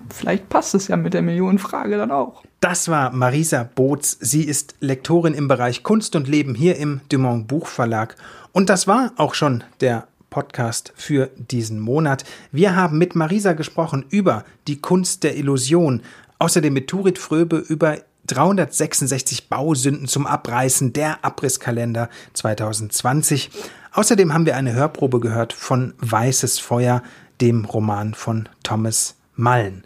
Vielleicht 0.10 0.50
passt 0.50 0.76
es 0.76 0.88
ja 0.88 0.98
mit 0.98 1.13
der 1.13 1.22
Millionenfrage 1.22 1.98
dann 1.98 2.12
auch. 2.12 2.44
Das 2.62 2.88
war 2.88 3.12
Marisa 3.12 3.63
Boots. 3.63 4.18
Sie 4.22 4.44
ist 4.44 4.76
Lektorin 4.80 5.34
im 5.34 5.48
Bereich 5.48 5.84
Kunst 5.84 6.15
und 6.15 6.28
Leben 6.28 6.56
hier 6.56 6.78
im 6.78 7.02
Dumont 7.10 7.48
Buchverlag. 7.48 8.15
Und 8.54 8.70
das 8.70 8.88
war 8.88 9.12
auch 9.18 9.34
schon 9.34 9.63
der 9.82 10.08
Podcast 10.30 10.94
für 10.96 11.30
diesen 11.36 11.80
Monat. 11.80 12.24
Wir 12.52 12.76
haben 12.76 12.98
mit 12.98 13.15
Marisa 13.15 13.54
gesprochen 13.54 14.06
über 14.10 14.46
die 14.68 14.80
Kunst 14.80 15.24
der 15.24 15.36
Illusion. 15.38 16.02
Außerdem 16.39 16.74
mit 16.74 16.88
Turit 16.88 17.18
Fröbe 17.18 17.58
über 17.58 17.98
366 18.30 19.50
Bausünden 19.50 20.08
zum 20.08 20.26
Abreißen 20.28 20.94
der 20.94 21.26
Abrisskalender 21.26 22.10
2020. 22.34 23.50
Außerdem 23.92 24.34
haben 24.34 24.46
wir 24.46 24.56
eine 24.56 24.72
Hörprobe 24.74 25.20
gehört 25.20 25.52
von 25.54 25.96
Weißes 26.00 26.60
Feuer, 26.60 27.02
dem 27.42 27.65
Roman 27.65 28.13
von 28.13 28.48
Thomas 28.63 29.15
Mallen. 29.36 29.84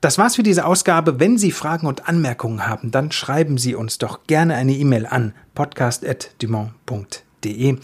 Das 0.00 0.16
war's 0.18 0.34
für 0.36 0.42
diese 0.42 0.64
Ausgabe. 0.66 1.20
Wenn 1.20 1.38
Sie 1.38 1.50
Fragen 1.50 1.86
und 1.86 2.08
Anmerkungen 2.08 2.66
haben, 2.66 2.90
dann 2.90 3.12
schreiben 3.12 3.58
Sie 3.58 3.74
uns 3.74 3.98
doch 3.98 4.26
gerne 4.26 4.54
eine 4.54 4.72
E-Mail 4.72 5.04
an 5.06 5.34
podcast.dumont.de. 5.54 7.76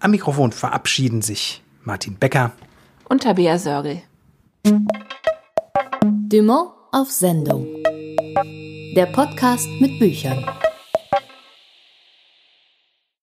Am 0.00 0.10
Mikrofon 0.10 0.52
verabschieden 0.52 1.20
sich 1.22 1.62
Martin 1.82 2.16
Becker 2.16 2.52
und 3.08 3.22
Tabea 3.22 3.58
Sörgel. 3.58 4.02
Dumont 6.02 6.70
auf 6.92 7.10
Sendung. 7.10 7.81
Der 8.94 9.06
Podcast 9.06 9.70
mit 9.80 9.98
Büchern. 9.98 10.44